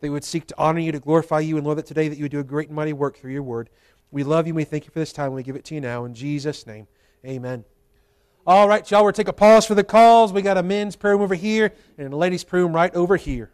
we 0.00 0.10
would 0.10 0.24
seek 0.24 0.46
to 0.46 0.54
honor 0.58 0.80
you, 0.80 0.92
to 0.92 1.00
glorify 1.00 1.40
you, 1.40 1.56
and 1.56 1.64
Lord, 1.64 1.78
that 1.78 1.86
today 1.86 2.08
that 2.08 2.16
you 2.16 2.24
would 2.24 2.32
do 2.32 2.40
a 2.40 2.44
great 2.44 2.68
and 2.68 2.76
mighty 2.76 2.92
work 2.92 3.16
through 3.16 3.32
your 3.32 3.42
word. 3.42 3.70
We 4.10 4.22
love 4.24 4.46
you 4.46 4.52
and 4.52 4.56
we 4.56 4.64
thank 4.64 4.84
you 4.84 4.90
for 4.90 5.00
this 5.00 5.12
time. 5.12 5.32
We 5.32 5.42
give 5.42 5.56
it 5.56 5.64
to 5.66 5.74
you 5.74 5.80
now. 5.80 6.04
In 6.04 6.14
Jesus' 6.14 6.66
name, 6.66 6.86
amen. 7.26 7.64
All 8.46 8.66
right, 8.66 8.90
y'all, 8.90 9.00
we're 9.00 9.12
going 9.12 9.14
to 9.14 9.22
take 9.24 9.28
a 9.28 9.32
pause 9.34 9.66
for 9.66 9.74
the 9.74 9.84
calls. 9.84 10.32
We 10.32 10.40
got 10.40 10.56
a 10.56 10.62
men's 10.62 10.96
prayer 10.96 11.14
room 11.14 11.22
over 11.22 11.34
here 11.34 11.74
and 11.98 12.12
a 12.12 12.16
ladies' 12.16 12.44
prayer 12.44 12.62
room 12.62 12.74
right 12.74 12.94
over 12.94 13.16
here. 13.16 13.50